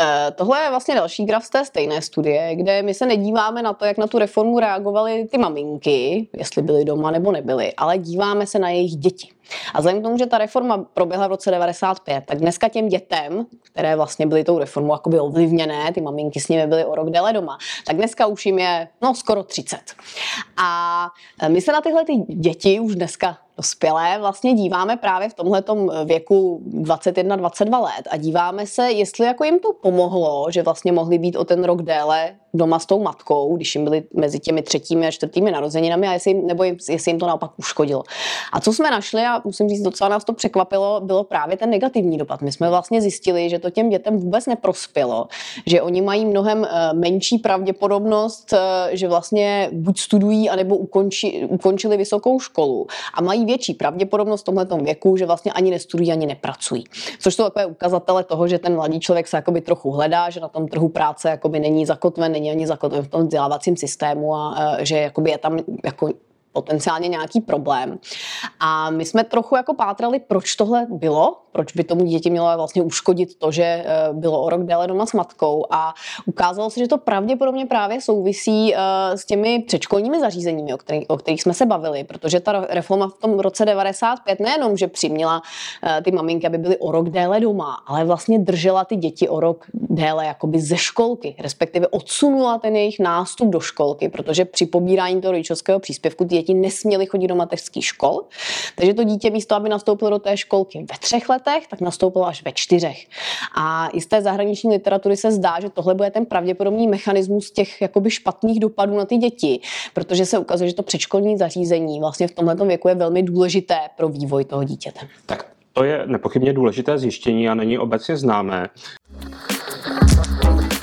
eh, 0.00 0.30
tohle 0.30 0.60
je 0.60 0.70
vlastně 0.70 0.94
další 0.94 1.24
graf 1.24 1.44
z 1.44 1.50
té 1.50 1.64
stejné 1.64 2.02
studie, 2.02 2.56
kde 2.56 2.82
my 2.82 2.94
se 2.94 3.06
nedíváme 3.06 3.62
na 3.62 3.72
to, 3.72 3.84
jak 3.84 3.98
na 3.98 4.06
tu 4.06 4.18
reformu 4.18 4.60
reagovaly 4.60 5.28
ty 5.30 5.38
maminky, 5.38 6.28
jestli 6.36 6.62
byly 6.62 6.84
doma 6.84 7.10
nebo 7.10 7.32
nebyly, 7.32 7.72
ale 7.76 7.98
díváme 7.98 8.46
se 8.46 8.58
na 8.58 8.68
jejich 8.70 8.96
děti. 8.96 9.28
A 9.74 9.78
vzhledem 9.78 10.00
k 10.00 10.04
tomu, 10.04 10.18
že 10.18 10.26
ta 10.26 10.38
reforma 10.38 10.84
proběhla 10.94 11.26
v 11.26 11.30
roce 11.30 11.50
95, 11.50 12.24
tak 12.26 12.38
dneska 12.38 12.68
těm 12.68 12.88
dětem, 12.88 13.46
které 13.62 13.96
vlastně 13.96 14.26
byly 14.26 14.44
tou 14.44 14.58
reformou 14.58 14.92
jakoby 14.92 15.20
ovlivněné, 15.20 15.92
ty 15.92 16.00
maminky 16.00 16.40
s 16.40 16.48
nimi 16.48 16.66
byly 16.66 16.84
o 16.84 16.94
rok 16.94 17.10
déle 17.10 17.32
doma, 17.32 17.58
tak 17.86 17.96
dneska 17.96 18.26
už 18.26 18.46
jim 18.46 18.58
je 18.58 18.88
no 19.02 19.14
skoro 19.14 19.42
30. 19.42 19.78
A 20.56 21.06
eh, 21.42 21.48
my 21.48 21.60
se 21.60 21.72
na 21.72 21.80
tyhle 21.80 22.04
ty 22.04 22.16
děti 22.16 22.80
už 22.80 22.94
dneska 22.94 23.36
dospělé 23.60 24.18
vlastně 24.18 24.54
díváme 24.54 24.96
právě 24.96 25.28
v 25.28 25.34
tomhle 25.34 25.64
věku 26.04 26.62
21-22 26.66 27.82
let 27.82 28.08
a 28.10 28.16
díváme 28.16 28.66
se, 28.66 28.92
jestli 28.92 29.26
jako 29.26 29.44
jim 29.44 29.58
to 29.58 29.72
pomohlo, 29.72 30.46
že 30.50 30.62
vlastně 30.62 30.92
mohli 30.92 31.18
být 31.18 31.36
o 31.36 31.44
ten 31.44 31.64
rok 31.64 31.82
déle 31.82 32.36
doma 32.54 32.78
s 32.78 32.86
tou 32.86 33.02
matkou, 33.02 33.56
když 33.56 33.74
jim 33.74 33.84
byli 33.84 34.02
mezi 34.14 34.38
těmi 34.38 34.62
třetími 34.62 35.06
a 35.06 35.10
čtvrtými 35.10 35.50
narozeninami, 35.50 36.08
a 36.08 36.12
jestli 36.12 36.34
nebo 36.34 36.64
jim, 36.64 36.76
jestli 36.90 37.10
jim 37.10 37.18
to 37.18 37.26
naopak 37.26 37.50
uškodilo. 37.56 38.02
A 38.52 38.60
co 38.60 38.72
jsme 38.72 38.90
našli, 38.90 39.22
a 39.22 39.39
musím 39.44 39.68
říct, 39.68 39.82
docela 39.82 40.08
nás 40.08 40.24
to 40.24 40.32
překvapilo, 40.32 41.00
bylo 41.00 41.24
právě 41.24 41.56
ten 41.56 41.70
negativní 41.70 42.18
dopad. 42.18 42.42
My 42.42 42.52
jsme 42.52 42.68
vlastně 42.68 43.00
zjistili, 43.02 43.50
že 43.50 43.58
to 43.58 43.70
těm 43.70 43.88
dětem 43.88 44.18
vůbec 44.18 44.46
neprospělo, 44.46 45.26
že 45.66 45.82
oni 45.82 46.02
mají 46.02 46.26
mnohem 46.26 46.64
eh, 46.64 46.92
menší 46.94 47.38
pravděpodobnost, 47.38 48.52
eh, 48.52 48.96
že 48.96 49.08
vlastně 49.08 49.68
buď 49.72 50.00
studují, 50.00 50.50
anebo 50.50 50.76
ukonči, 50.76 51.46
ukončili 51.48 51.96
vysokou 51.96 52.40
školu 52.40 52.86
a 53.14 53.22
mají 53.22 53.44
větší 53.44 53.74
pravděpodobnost 53.74 54.40
v 54.40 54.44
tomhle 54.44 54.66
věku, 54.82 55.16
že 55.16 55.26
vlastně 55.26 55.52
ani 55.52 55.70
nestudují, 55.70 56.12
ani 56.12 56.26
nepracují. 56.26 56.84
Což 57.18 57.34
jsou 57.34 57.44
takové 57.44 57.66
ukazatele 57.66 58.24
toho, 58.24 58.48
že 58.48 58.58
ten 58.58 58.74
mladý 58.74 59.00
člověk 59.00 59.28
se 59.28 59.36
jakoby 59.36 59.60
trochu 59.60 59.90
hledá, 59.90 60.30
že 60.30 60.40
na 60.40 60.48
tom 60.48 60.68
trhu 60.68 60.88
práce 60.88 61.28
jakoby 61.28 61.60
není 61.60 61.86
zakotven, 61.86 62.32
není 62.32 62.50
ani 62.50 62.66
zakotven 62.66 63.02
v 63.02 63.08
tom 63.08 63.22
vzdělávacím 63.22 63.76
systému 63.76 64.34
a 64.34 64.76
že 64.80 64.96
jakoby 64.96 65.30
je 65.30 65.38
tam 65.38 65.58
jako 65.84 66.08
potenciálně 66.52 67.08
nějaký 67.08 67.40
problém. 67.40 67.98
A 68.60 68.90
my 68.90 69.04
jsme 69.04 69.24
trochu 69.24 69.56
jako 69.56 69.74
pátrali, 69.74 70.18
proč 70.18 70.56
tohle 70.56 70.86
bylo, 70.90 71.36
proč 71.52 71.72
by 71.72 71.84
tomu 71.84 72.04
děti 72.04 72.30
mělo 72.30 72.56
vlastně 72.56 72.82
uškodit 72.82 73.38
to, 73.38 73.50
že 73.50 73.62
eh, 73.62 73.84
bylo 74.12 74.42
o 74.42 74.50
rok 74.50 74.62
déle 74.62 74.86
doma 74.86 75.06
s 75.06 75.12
matkou. 75.12 75.66
A 75.70 75.94
ukázalo 76.26 76.70
se, 76.70 76.80
že 76.80 76.88
to 76.88 76.98
pravděpodobně 76.98 77.66
právě 77.66 78.00
souvisí 78.00 78.74
eh, 78.74 78.78
s 79.18 79.24
těmi 79.24 79.64
předškolními 79.66 80.20
zařízeními, 80.20 80.74
o 80.74 80.76
kterých, 80.76 81.04
o 81.08 81.16
kterých 81.16 81.42
jsme 81.42 81.54
se 81.54 81.66
bavili, 81.66 82.04
protože 82.04 82.40
ta 82.40 82.66
reforma 82.70 83.08
v 83.08 83.18
tom 83.18 83.38
roce 83.38 83.64
95 83.64 84.40
nejenom, 84.40 84.76
že 84.76 84.88
přiměla 84.88 85.42
eh, 85.82 86.02
ty 86.02 86.10
maminky, 86.10 86.46
aby 86.46 86.58
byly 86.58 86.76
o 86.76 86.92
rok 86.92 87.10
déle 87.10 87.40
doma, 87.40 87.76
ale 87.86 88.04
vlastně 88.04 88.38
držela 88.38 88.84
ty 88.84 88.96
děti 88.96 89.28
o 89.28 89.40
rok 89.40 89.66
déle 89.74 90.26
jakoby 90.26 90.60
ze 90.60 90.76
školky, 90.76 91.34
respektive 91.38 91.88
odsunula 91.88 92.58
ten 92.58 92.76
jejich 92.76 92.98
nástup 92.98 93.48
do 93.48 93.60
školky, 93.60 94.08
protože 94.08 94.44
při 94.44 94.66
pobírání 94.66 95.20
toho 95.20 95.32
rodičovského 95.32 95.80
příspěvku 95.80 96.24
ty 96.24 96.39
děti 96.40 96.54
nesměly 96.54 97.06
chodit 97.06 97.26
do 97.26 97.34
mateřských 97.34 97.84
škol. 97.84 98.20
Takže 98.76 98.94
to 98.94 99.04
dítě 99.04 99.30
místo, 99.30 99.54
aby 99.54 99.68
nastoupilo 99.68 100.10
do 100.10 100.18
té 100.18 100.36
školky 100.36 100.78
ve 100.78 100.98
třech 100.98 101.28
letech, 101.28 101.66
tak 101.66 101.80
nastoupilo 101.80 102.26
až 102.26 102.44
ve 102.44 102.52
čtyřech. 102.52 103.06
A 103.56 103.88
i 103.92 104.00
z 104.00 104.06
té 104.06 104.22
zahraniční 104.22 104.70
literatury 104.70 105.16
se 105.16 105.32
zdá, 105.32 105.60
že 105.60 105.70
tohle 105.70 105.94
bude 105.94 106.10
ten 106.10 106.26
pravděpodobný 106.26 106.88
mechanismus 106.88 107.50
těch 107.50 107.82
jakoby 107.82 108.10
špatných 108.10 108.60
dopadů 108.60 108.96
na 108.96 109.04
ty 109.04 109.16
děti, 109.16 109.60
protože 109.94 110.26
se 110.26 110.38
ukazuje, 110.38 110.70
že 110.70 110.76
to 110.76 110.82
předškolní 110.82 111.38
zařízení 111.38 112.00
vlastně 112.00 112.28
v 112.28 112.34
tomto 112.34 112.64
věku 112.64 112.88
je 112.88 112.94
velmi 112.94 113.22
důležité 113.22 113.78
pro 113.96 114.08
vývoj 114.08 114.44
toho 114.44 114.64
dítěte. 114.64 115.00
Tak 115.26 115.46
to 115.72 115.84
je 115.84 116.06
nepochybně 116.06 116.52
důležité 116.52 116.98
zjištění 116.98 117.48
a 117.48 117.54
není 117.54 117.78
obecně 117.78 118.16
známé. 118.16 118.68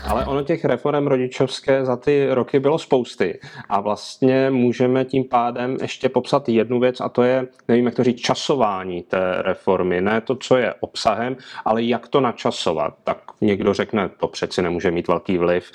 Ale 0.08 0.26
ono 0.26 0.44
těch 0.44 0.66
reform 0.66 1.08
rodičovské 1.08 1.86
za 1.86 1.96
ty 1.96 2.28
roky 2.30 2.60
bylo 2.60 2.80
spousty. 2.80 3.40
A 3.70 3.82
vlastně 3.82 4.50
můžeme 4.50 5.06
tím 5.06 5.24
pádem 5.24 5.78
ještě 5.82 6.10
popsat 6.10 6.50
jednu 6.50 6.80
věc, 6.80 7.02
a 7.02 7.10
to 7.10 7.24
je, 7.24 7.48
nevím, 7.68 7.86
jak 7.86 7.96
to 7.96 8.04
říct, 8.04 8.22
časování 8.22 9.04
té 9.04 9.42
reformy. 9.42 10.02
Ne 10.02 10.22
to, 10.22 10.36
co 10.36 10.58
je 10.58 10.74
obsahem, 10.80 11.38
ale 11.66 11.84
jak 11.84 12.08
to 12.08 12.22
načasovat. 12.22 12.94
Tak 13.04 13.18
někdo 13.42 13.74
řekne, 13.74 14.10
to 14.10 14.28
přeci 14.28 14.62
nemůže 14.62 14.92
mít 14.92 15.08
velký 15.08 15.38
vliv, 15.38 15.72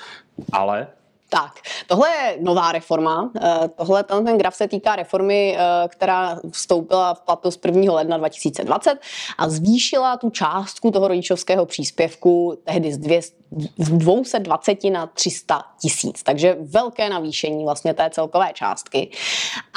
ale 0.51 0.87
tak, 1.33 1.51
tohle 1.87 2.09
je 2.09 2.37
nová 2.41 2.71
reforma. 2.71 3.31
Eh, 3.41 3.67
tohle, 3.75 4.03
ten 4.03 4.37
graf 4.37 4.55
se 4.55 4.67
týká 4.67 4.95
reformy, 4.95 5.57
eh, 5.57 5.87
která 5.87 6.39
vstoupila 6.51 7.13
v 7.13 7.21
platnost 7.21 7.57
1. 7.57 7.93
ledna 7.93 8.17
2020 8.17 8.99
a 9.37 9.49
zvýšila 9.49 10.17
tu 10.17 10.29
částku 10.29 10.91
toho 10.91 11.07
rodičovského 11.07 11.65
příspěvku 11.65 12.57
tehdy 12.63 12.93
z 12.93 12.97
200 12.97 13.42
z 13.77 13.89
220 13.89 14.83
na 14.83 15.07
300 15.07 15.63
tisíc. 15.81 16.23
Takže 16.23 16.57
velké 16.59 17.09
navýšení 17.09 17.63
vlastně 17.63 17.93
té 17.93 18.09
celkové 18.09 18.51
částky. 18.53 19.11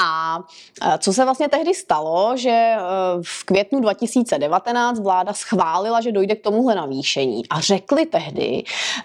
A 0.04 0.38
e, 0.82 0.98
co 0.98 1.12
se 1.12 1.24
vlastně 1.24 1.48
tehdy 1.48 1.74
stalo, 1.74 2.36
že 2.36 2.50
e, 2.50 2.78
v 3.22 3.44
květnu 3.44 3.80
2019 3.80 5.00
vláda 5.00 5.32
schválila, 5.32 6.00
že 6.00 6.12
dojde 6.12 6.34
k 6.34 6.42
tomuhle 6.42 6.74
navýšení 6.74 7.48
a 7.48 7.60
řekli 7.60 8.06
tehdy, 8.06 8.62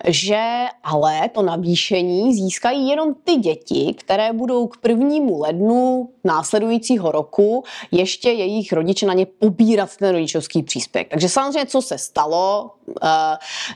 že 0.07 0.65
ale 0.84 1.29
to 1.29 1.41
navýšení 1.41 2.36
získají 2.36 2.89
jenom 2.89 3.13
ty 3.23 3.36
děti, 3.36 3.95
které 3.97 4.34
budou 4.34 4.67
k 4.67 4.77
prvnímu 4.77 5.39
lednu 5.39 6.10
následujícího 6.23 7.12
roku 7.12 7.63
ještě 7.91 8.31
jejich 8.31 8.73
rodiče 8.73 9.05
na 9.05 9.13
ně 9.13 9.25
pobírat 9.25 9.97
ten 9.97 10.12
rodičovský 10.12 10.63
příspěvek. 10.63 11.07
Takže 11.10 11.29
samozřejmě, 11.29 11.65
co 11.65 11.81
se 11.81 11.97
stalo, 11.97 12.71
e, 13.03 13.10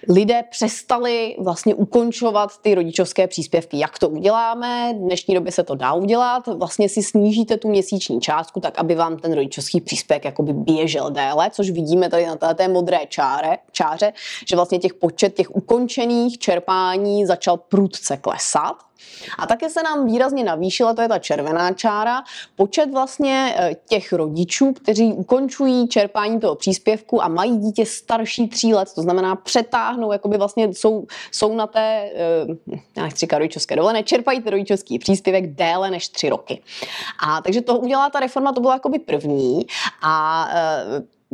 lidé 0.10 0.44
přes 0.52 0.84
přestali 0.86 1.36
vlastně 1.40 1.76
ukončovat 1.76 2.58
ty 2.62 2.76
rodičovské 2.76 3.28
příspěvky. 3.28 3.80
Jak 3.80 4.00
to 4.00 4.10
uděláme? 4.10 4.94
V 4.94 4.98
dnešní 4.98 5.36
době 5.36 5.52
se 5.52 5.64
to 5.64 5.76
dá 5.76 5.94
udělat. 5.94 6.48
Vlastně 6.48 6.90
si 6.90 7.04
snížíte 7.04 7.58
tu 7.58 7.70
měsíční 7.70 8.22
částku, 8.22 8.60
tak 8.60 8.80
aby 8.80 8.96
vám 8.96 9.18
ten 9.18 9.34
rodičovský 9.34 9.82
příspěvek 9.82 10.26
jakoby 10.26 10.54
běžel 10.54 11.10
déle, 11.10 11.50
což 11.50 11.70
vidíme 11.70 12.10
tady 12.10 12.26
na 12.26 12.54
té 12.54 12.68
modré 12.68 13.00
čáre, 13.10 13.58
čáře, 13.72 14.14
že 14.50 14.56
vlastně 14.56 14.80
těch 14.80 14.94
počet 14.94 15.34
těch 15.36 15.56
ukončených 15.56 16.38
čerpání 16.38 17.26
začal 17.26 17.58
prudce 17.58 18.18
klesat. 18.18 18.85
A 19.40 19.48
také 19.48 19.70
se 19.70 19.84
nám 19.84 20.06
výrazně 20.06 20.44
navýšila, 20.44 20.94
to 20.94 21.02
je 21.02 21.08
ta 21.08 21.20
červená 21.20 21.74
čára, 21.74 22.24
počet 22.56 22.92
vlastně 22.92 23.56
eh, 23.58 23.76
těch 23.90 24.14
rodičů, 24.14 24.74
kteří 24.74 25.14
ukončují 25.14 25.88
čerpání 25.88 26.40
toho 26.40 26.56
příspěvku 26.56 27.24
a 27.24 27.28
mají 27.28 27.58
dítě 27.58 27.86
starší 27.86 28.48
tří 28.48 28.74
let, 28.74 28.90
to 28.96 29.02
znamená 29.02 29.36
přetáhnou, 29.36 30.12
jakoby 30.12 30.38
vlastně 30.38 30.74
jsou, 30.74 31.06
jsou 31.32 31.56
na 31.56 31.68
té, 31.68 32.12
eh, 32.16 32.76
já 32.98 33.04
nechci 33.04 33.20
říkat 33.20 33.38
rodičovské 33.38 33.76
dovolené, 33.76 34.04
čerpají 34.04 34.42
ten 34.42 34.52
rodičovský 34.52 35.00
příspěvek 35.00 35.56
déle 35.56 35.92
než 35.92 36.10
tři 36.10 36.30
roky. 36.30 36.62
A 37.28 37.42
takže 37.42 37.62
to 37.62 37.80
udělala 37.80 38.10
ta 38.10 38.20
reforma, 38.20 38.54
to 38.54 38.62
bylo 38.62 38.74
jakoby 38.74 39.00
první 39.00 39.66
a 40.02 40.48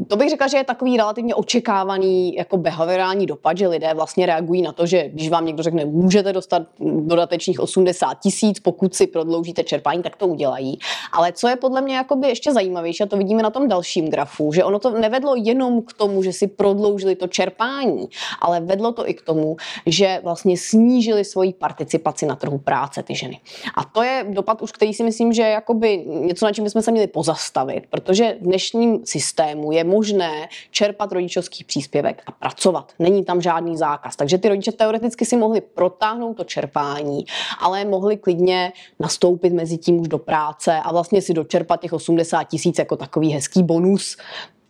to 0.07 0.17
bych 0.17 0.29
řekla, 0.29 0.47
že 0.47 0.57
je 0.57 0.63
takový 0.63 0.97
relativně 0.97 1.35
očekávaný 1.35 2.35
jako 2.35 2.57
behaviorální 2.57 3.25
dopad, 3.25 3.57
že 3.57 3.67
lidé 3.67 3.93
vlastně 3.93 4.25
reagují 4.25 4.61
na 4.61 4.71
to, 4.71 4.85
že 4.85 5.09
když 5.09 5.29
vám 5.29 5.45
někdo 5.45 5.63
řekne, 5.63 5.85
můžete 5.85 6.33
dostat 6.33 6.63
dodatečných 6.79 7.59
80 7.59 8.19
tisíc, 8.19 8.59
pokud 8.59 8.95
si 8.95 9.07
prodloužíte 9.07 9.63
čerpání, 9.63 10.03
tak 10.03 10.15
to 10.15 10.27
udělají. 10.27 10.79
Ale 11.13 11.31
co 11.31 11.47
je 11.47 11.55
podle 11.55 11.81
mě 11.81 11.95
jakoby 11.95 12.27
ještě 12.27 12.53
zajímavější, 12.53 13.03
a 13.03 13.05
to 13.05 13.17
vidíme 13.17 13.43
na 13.43 13.49
tom 13.49 13.67
dalším 13.67 14.09
grafu, 14.09 14.53
že 14.53 14.63
ono 14.63 14.79
to 14.79 14.89
nevedlo 14.89 15.35
jenom 15.35 15.81
k 15.81 15.93
tomu, 15.93 16.23
že 16.23 16.33
si 16.33 16.47
prodloužili 16.47 17.15
to 17.15 17.27
čerpání, 17.27 18.09
ale 18.39 18.59
vedlo 18.59 18.91
to 18.91 19.09
i 19.09 19.13
k 19.13 19.21
tomu, 19.21 19.57
že 19.85 20.19
vlastně 20.23 20.57
snížili 20.57 21.25
svoji 21.25 21.53
participaci 21.53 22.25
na 22.25 22.35
trhu 22.35 22.57
práce 22.57 23.03
ty 23.03 23.15
ženy. 23.15 23.39
A 23.75 23.83
to 23.83 24.03
je 24.03 24.25
dopad 24.29 24.61
už, 24.61 24.71
který 24.71 24.93
si 24.93 25.03
myslím, 25.03 25.33
že 25.33 25.41
je 25.41 25.49
jakoby 25.49 26.05
něco, 26.07 26.45
na 26.45 26.51
čím 26.51 26.63
bychom 26.63 26.81
se 26.81 26.91
měli 26.91 27.07
pozastavit, 27.07 27.83
protože 27.89 28.37
v 28.41 28.43
dnešním 28.43 29.05
systému 29.05 29.71
je 29.71 29.80
možné 29.83 30.49
čerpat 30.71 31.11
rodičovský 31.11 31.63
příspěvek 31.63 32.23
a 32.25 32.31
pracovat. 32.31 32.93
Není 32.99 33.25
tam 33.25 33.41
žádný 33.41 33.77
zákaz. 33.77 34.15
Takže 34.15 34.37
ty 34.37 34.49
rodiče 34.49 34.71
teoreticky 34.71 35.25
si 35.25 35.37
mohli 35.37 35.61
protáhnout 35.61 36.37
to 36.37 36.43
čerpání, 36.43 37.25
ale 37.59 37.85
mohli 37.85 38.17
klidně 38.17 38.73
nastoupit 38.99 39.53
mezi 39.53 39.77
tím 39.77 39.99
už 39.99 40.07
do 40.07 40.17
práce 40.17 40.75
a 40.83 40.91
vlastně 40.91 41.21
si 41.21 41.33
dočerpat 41.33 41.81
těch 41.81 41.93
80 41.93 42.43
tisíc 42.43 42.79
jako 42.79 42.95
takový 42.95 43.31
hezký 43.31 43.63
bonus 43.63 44.17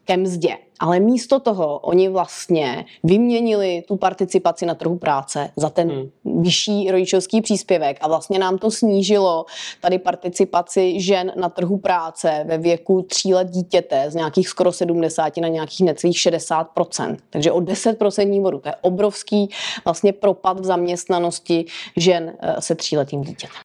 ke 0.06 0.18
mzdě. 0.18 0.58
Ale 0.80 1.00
místo 1.00 1.40
toho 1.40 1.80
oni 1.80 2.10
vlastně 2.10 2.86
vyměnili 3.04 3.84
tu 3.88 3.96
participaci 3.96 4.66
na 4.66 4.76
trhu 4.76 4.98
práce 4.98 5.50
za 5.56 5.70
ten 5.70 5.90
hmm. 5.92 6.42
vyšší 6.42 6.92
rodičovský 6.92 7.42
příspěvek 7.42 7.98
a 8.02 8.08
vlastně 8.08 8.40
nám 8.40 8.58
to 8.58 8.72
snížilo 8.72 9.46
tady 9.82 10.00
participaci 10.00 11.02
žen 11.02 11.32
na 11.36 11.50
trhu 11.50 11.78
práce 11.78 12.44
ve 12.48 12.58
věku 12.58 13.02
tří 13.02 13.34
let 13.34 13.50
dítěte 13.50 14.12
z 14.12 14.16
nějakých 14.16 14.50
skoro 14.50 14.72
70 14.72 15.38
na 15.38 15.48
nějakých 15.48 15.86
necelých 15.86 16.18
60%. 16.18 17.18
Takže 17.30 17.52
o 17.52 17.60
10% 17.60 18.42
bodu. 18.42 18.60
To 18.60 18.70
je 18.70 18.76
obrovský 18.82 19.50
vlastně 19.86 20.14
propad 20.14 20.60
v 20.60 20.66
zaměstnanosti 20.66 21.66
žen 21.98 22.34
eh, 22.40 22.56
se 22.60 22.76
tříletým 22.76 23.22
dítětem. 23.22 23.62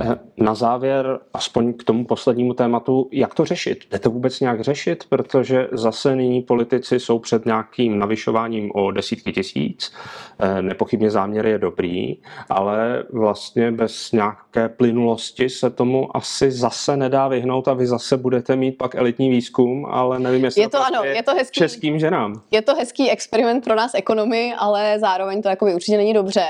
Eh, 0.00 0.16
na 0.36 0.54
závěr, 0.54 1.18
aspoň 1.34 1.72
k 1.72 1.84
tomu 1.84 2.04
poslednímu 2.04 2.54
tématu, 2.54 3.08
jak 3.12 3.34
to 3.34 3.44
řešit? 3.44 3.84
Jde 3.90 3.98
to 3.98 4.10
vůbec 4.10 4.40
nějak 4.40 4.60
řešit? 4.60 5.04
Protože 5.08 5.68
zase 5.72 6.16
nyní 6.16 6.42
politici 6.42 7.00
jsou 7.00 7.18
před 7.18 7.46
nějakým 7.46 7.98
navyšováním 7.98 8.70
o 8.74 8.90
desítky 8.90 9.32
tisíc. 9.32 9.92
Eh, 10.38 10.62
nepochybně 10.62 11.10
záměr 11.10 11.46
je 11.46 11.58
dobrý, 11.58 12.16
ale 12.50 13.04
vlastně 13.12 13.72
bez 13.72 14.12
nějaké 14.12 14.68
plynulosti 14.68 15.48
se 15.48 15.70
tomu 15.70 16.16
asi 16.16 16.50
zase 16.50 16.96
nedá 16.96 17.28
vyhnout 17.28 17.68
a 17.68 17.74
vy 17.74 17.86
zase 17.86 18.16
budete 18.16 18.56
mít 18.56 18.72
pak 18.72 18.94
elitní 18.94 19.30
výzkum, 19.30 19.86
ale 19.90 20.18
nevím, 20.18 20.44
jestli 20.44 20.62
je 20.62 20.68
to, 20.68 20.86
ano, 20.86 21.04
je 21.04 21.22
to 21.22 21.34
hezký, 21.34 21.60
českým 21.60 21.98
ženám. 21.98 22.42
Je 22.50 22.62
to 22.62 22.74
hezký 22.74 23.10
experiment 23.10 23.64
pro 23.64 23.74
nás 23.74 23.94
ekonomy, 23.94 24.54
ale 24.58 24.98
zároveň 24.98 25.42
to 25.42 25.48
jako 25.48 25.66
určitě 25.66 25.96
není 25.96 26.14
dobře. 26.14 26.44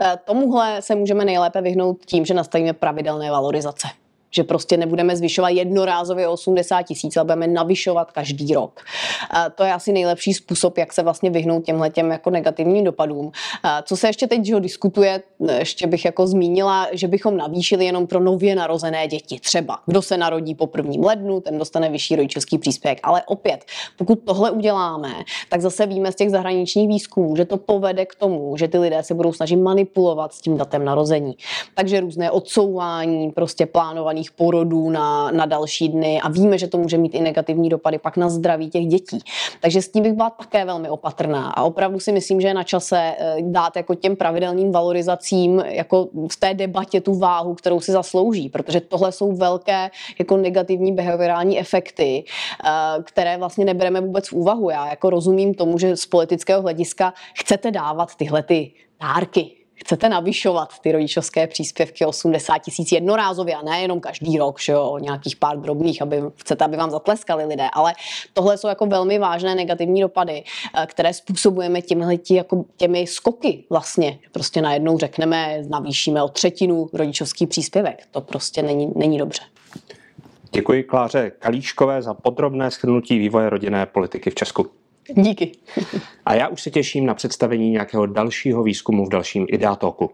Eh, 0.00 0.18
tomuhle 0.24 0.82
se 0.82 0.94
můžeme 0.94 1.24
nejlépe 1.24 1.62
vyhnout 1.62 2.04
tím, 2.06 2.24
že 2.24 2.34
nastavíme 2.34 2.72
pravidelné 2.90 3.30
valorizace 3.30 3.88
že 4.30 4.44
prostě 4.44 4.76
nebudeme 4.76 5.16
zvyšovat 5.16 5.48
jednorázově 5.48 6.28
80 6.28 6.82
tisíc, 6.82 7.16
ale 7.16 7.24
budeme 7.24 7.46
navyšovat 7.46 8.10
každý 8.10 8.54
rok. 8.54 8.80
To 9.54 9.64
je 9.64 9.72
asi 9.72 9.92
nejlepší 9.92 10.34
způsob, 10.34 10.78
jak 10.78 10.92
se 10.92 11.02
vlastně 11.02 11.30
vyhnout 11.30 11.64
těmhle 11.64 11.90
těm 11.90 12.10
jako 12.10 12.30
negativním 12.30 12.84
dopadům. 12.84 13.32
Co 13.82 13.96
se 13.96 14.06
ještě 14.06 14.26
teď 14.26 14.44
že 14.44 14.60
diskutuje, 14.60 15.22
ještě 15.58 15.86
bych 15.86 16.04
jako 16.04 16.26
zmínila, 16.26 16.88
že 16.92 17.08
bychom 17.08 17.36
navýšili 17.36 17.84
jenom 17.84 18.06
pro 18.06 18.20
nově 18.20 18.54
narozené 18.54 19.08
děti. 19.08 19.40
Třeba 19.40 19.78
kdo 19.86 20.02
se 20.02 20.16
narodí 20.16 20.54
po 20.54 20.66
prvním 20.66 21.04
lednu, 21.04 21.40
ten 21.40 21.58
dostane 21.58 21.90
vyšší 21.90 22.16
rodičovský 22.16 22.58
příspěvek. 22.58 23.00
Ale 23.02 23.22
opět, 23.26 23.64
pokud 23.98 24.18
tohle 24.24 24.50
uděláme, 24.50 25.12
tak 25.48 25.60
zase 25.60 25.86
víme 25.86 26.12
z 26.12 26.14
těch 26.14 26.30
zahraničních 26.30 26.88
výzkumů, 26.88 27.36
že 27.36 27.44
to 27.44 27.56
povede 27.56 28.06
k 28.06 28.14
tomu, 28.14 28.56
že 28.56 28.68
ty 28.68 28.78
lidé 28.78 29.02
se 29.02 29.14
budou 29.14 29.32
snažit 29.32 29.56
manipulovat 29.56 30.32
s 30.34 30.40
tím 30.40 30.56
datem 30.56 30.84
narození. 30.84 31.36
Takže 31.74 32.00
různé 32.00 32.30
odsouvání, 32.30 33.30
prostě 33.30 33.66
plánovaný 33.66 34.19
plánovaných 34.20 34.30
porodů 34.30 34.90
na, 34.90 35.30
na 35.30 35.46
další 35.46 35.88
dny 35.88 36.20
a 36.20 36.28
víme, 36.28 36.58
že 36.58 36.66
to 36.66 36.78
může 36.78 36.98
mít 36.98 37.14
i 37.14 37.20
negativní 37.20 37.68
dopady 37.68 37.98
pak 37.98 38.16
na 38.16 38.28
zdraví 38.28 38.70
těch 38.70 38.86
dětí. 38.86 39.18
Takže 39.60 39.82
s 39.82 39.88
tím 39.88 40.02
bych 40.02 40.12
byla 40.12 40.30
také 40.30 40.64
velmi 40.64 40.88
opatrná 40.88 41.50
a 41.50 41.62
opravdu 41.62 42.00
si 42.00 42.12
myslím, 42.12 42.40
že 42.40 42.48
je 42.48 42.54
na 42.54 42.64
čase 42.64 42.98
eh, 42.98 43.36
dát 43.40 43.76
jako 43.76 43.94
těm 43.94 44.16
pravidelným 44.16 44.72
valorizacím 44.72 45.62
jako 45.66 46.08
v 46.30 46.36
té 46.36 46.54
debatě 46.54 47.00
tu 47.00 47.14
váhu, 47.14 47.54
kterou 47.54 47.80
si 47.80 47.92
zaslouží, 47.92 48.48
protože 48.48 48.80
tohle 48.80 49.12
jsou 49.12 49.32
velké 49.32 49.90
jako 50.18 50.36
negativní 50.36 50.92
behaviorální 50.92 51.58
efekty, 51.58 52.24
eh, 52.24 53.02
které 53.02 53.38
vlastně 53.38 53.64
nebereme 53.64 54.00
vůbec 54.00 54.28
v 54.28 54.32
úvahu. 54.32 54.70
Já 54.70 54.90
jako 54.90 55.10
rozumím 55.10 55.54
tomu, 55.54 55.78
že 55.78 55.96
z 55.96 56.06
politického 56.06 56.62
hlediska 56.62 57.14
chcete 57.34 57.70
dávat 57.70 58.14
tyhle 58.16 58.42
ty 58.42 58.72
dárky 59.00 59.59
chcete 59.84 60.08
navyšovat 60.08 60.78
ty 60.78 60.92
rodičovské 60.92 61.46
příspěvky 61.46 62.06
80 62.06 62.58
tisíc 62.58 62.92
jednorázově 62.92 63.54
a 63.54 63.62
nejenom 63.62 64.00
každý 64.00 64.38
rok, 64.38 64.60
že 64.60 64.72
jo, 64.72 64.98
nějakých 65.00 65.36
pár 65.36 65.58
drobných, 65.60 66.02
aby 66.02 66.22
chcete, 66.36 66.64
aby 66.64 66.76
vám 66.76 66.90
zatleskali 66.90 67.44
lidé, 67.44 67.68
ale 67.72 67.92
tohle 68.32 68.58
jsou 68.58 68.68
jako 68.68 68.86
velmi 68.86 69.18
vážné 69.18 69.54
negativní 69.54 70.00
dopady, 70.00 70.44
eh, 70.74 70.86
které 70.86 71.14
způsobujeme 71.14 71.82
těmi, 71.82 72.18
jako 72.30 72.64
těmi 72.76 73.06
skoky 73.06 73.64
vlastně. 73.70 74.18
Prostě 74.32 74.62
najednou 74.62 74.98
řekneme, 74.98 75.62
navýšíme 75.68 76.22
o 76.22 76.28
třetinu 76.28 76.88
rodičovský 76.92 77.46
příspěvek. 77.46 78.06
To 78.10 78.20
prostě 78.20 78.62
není, 78.62 78.92
není 78.96 79.18
dobře. 79.18 79.42
Děkuji 80.52 80.82
Kláře 80.82 81.30
Kalíškové 81.38 82.02
za 82.02 82.14
podrobné 82.14 82.70
shrnutí 82.70 83.18
vývoje 83.18 83.50
rodinné 83.50 83.86
politiky 83.86 84.30
v 84.30 84.34
Česku. 84.34 84.79
Díky. 85.08 85.52
A 86.26 86.34
já 86.34 86.48
už 86.48 86.62
se 86.62 86.70
těším 86.70 87.06
na 87.06 87.14
představení 87.14 87.70
nějakého 87.70 88.06
dalšího 88.06 88.62
výzkumu 88.62 89.06
v 89.06 89.08
dalším 89.08 89.46
Ideatoku. 89.48 90.10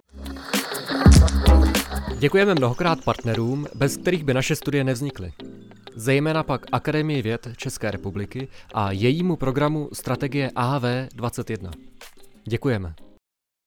Děkujeme 2.18 2.54
mnohokrát 2.54 3.04
partnerům, 3.04 3.66
bez 3.74 3.96
kterých 3.96 4.24
by 4.24 4.34
naše 4.34 4.56
studie 4.56 4.84
nevznikly. 4.84 5.32
Zejména 5.94 6.42
pak 6.42 6.66
Akademii 6.72 7.22
věd 7.22 7.48
České 7.56 7.90
republiky 7.90 8.48
a 8.74 8.92
jejímu 8.92 9.36
programu 9.36 9.88
Strategie 9.92 10.50
AV 10.54 10.82
21. 11.14 11.70
Děkujeme. 12.44 12.94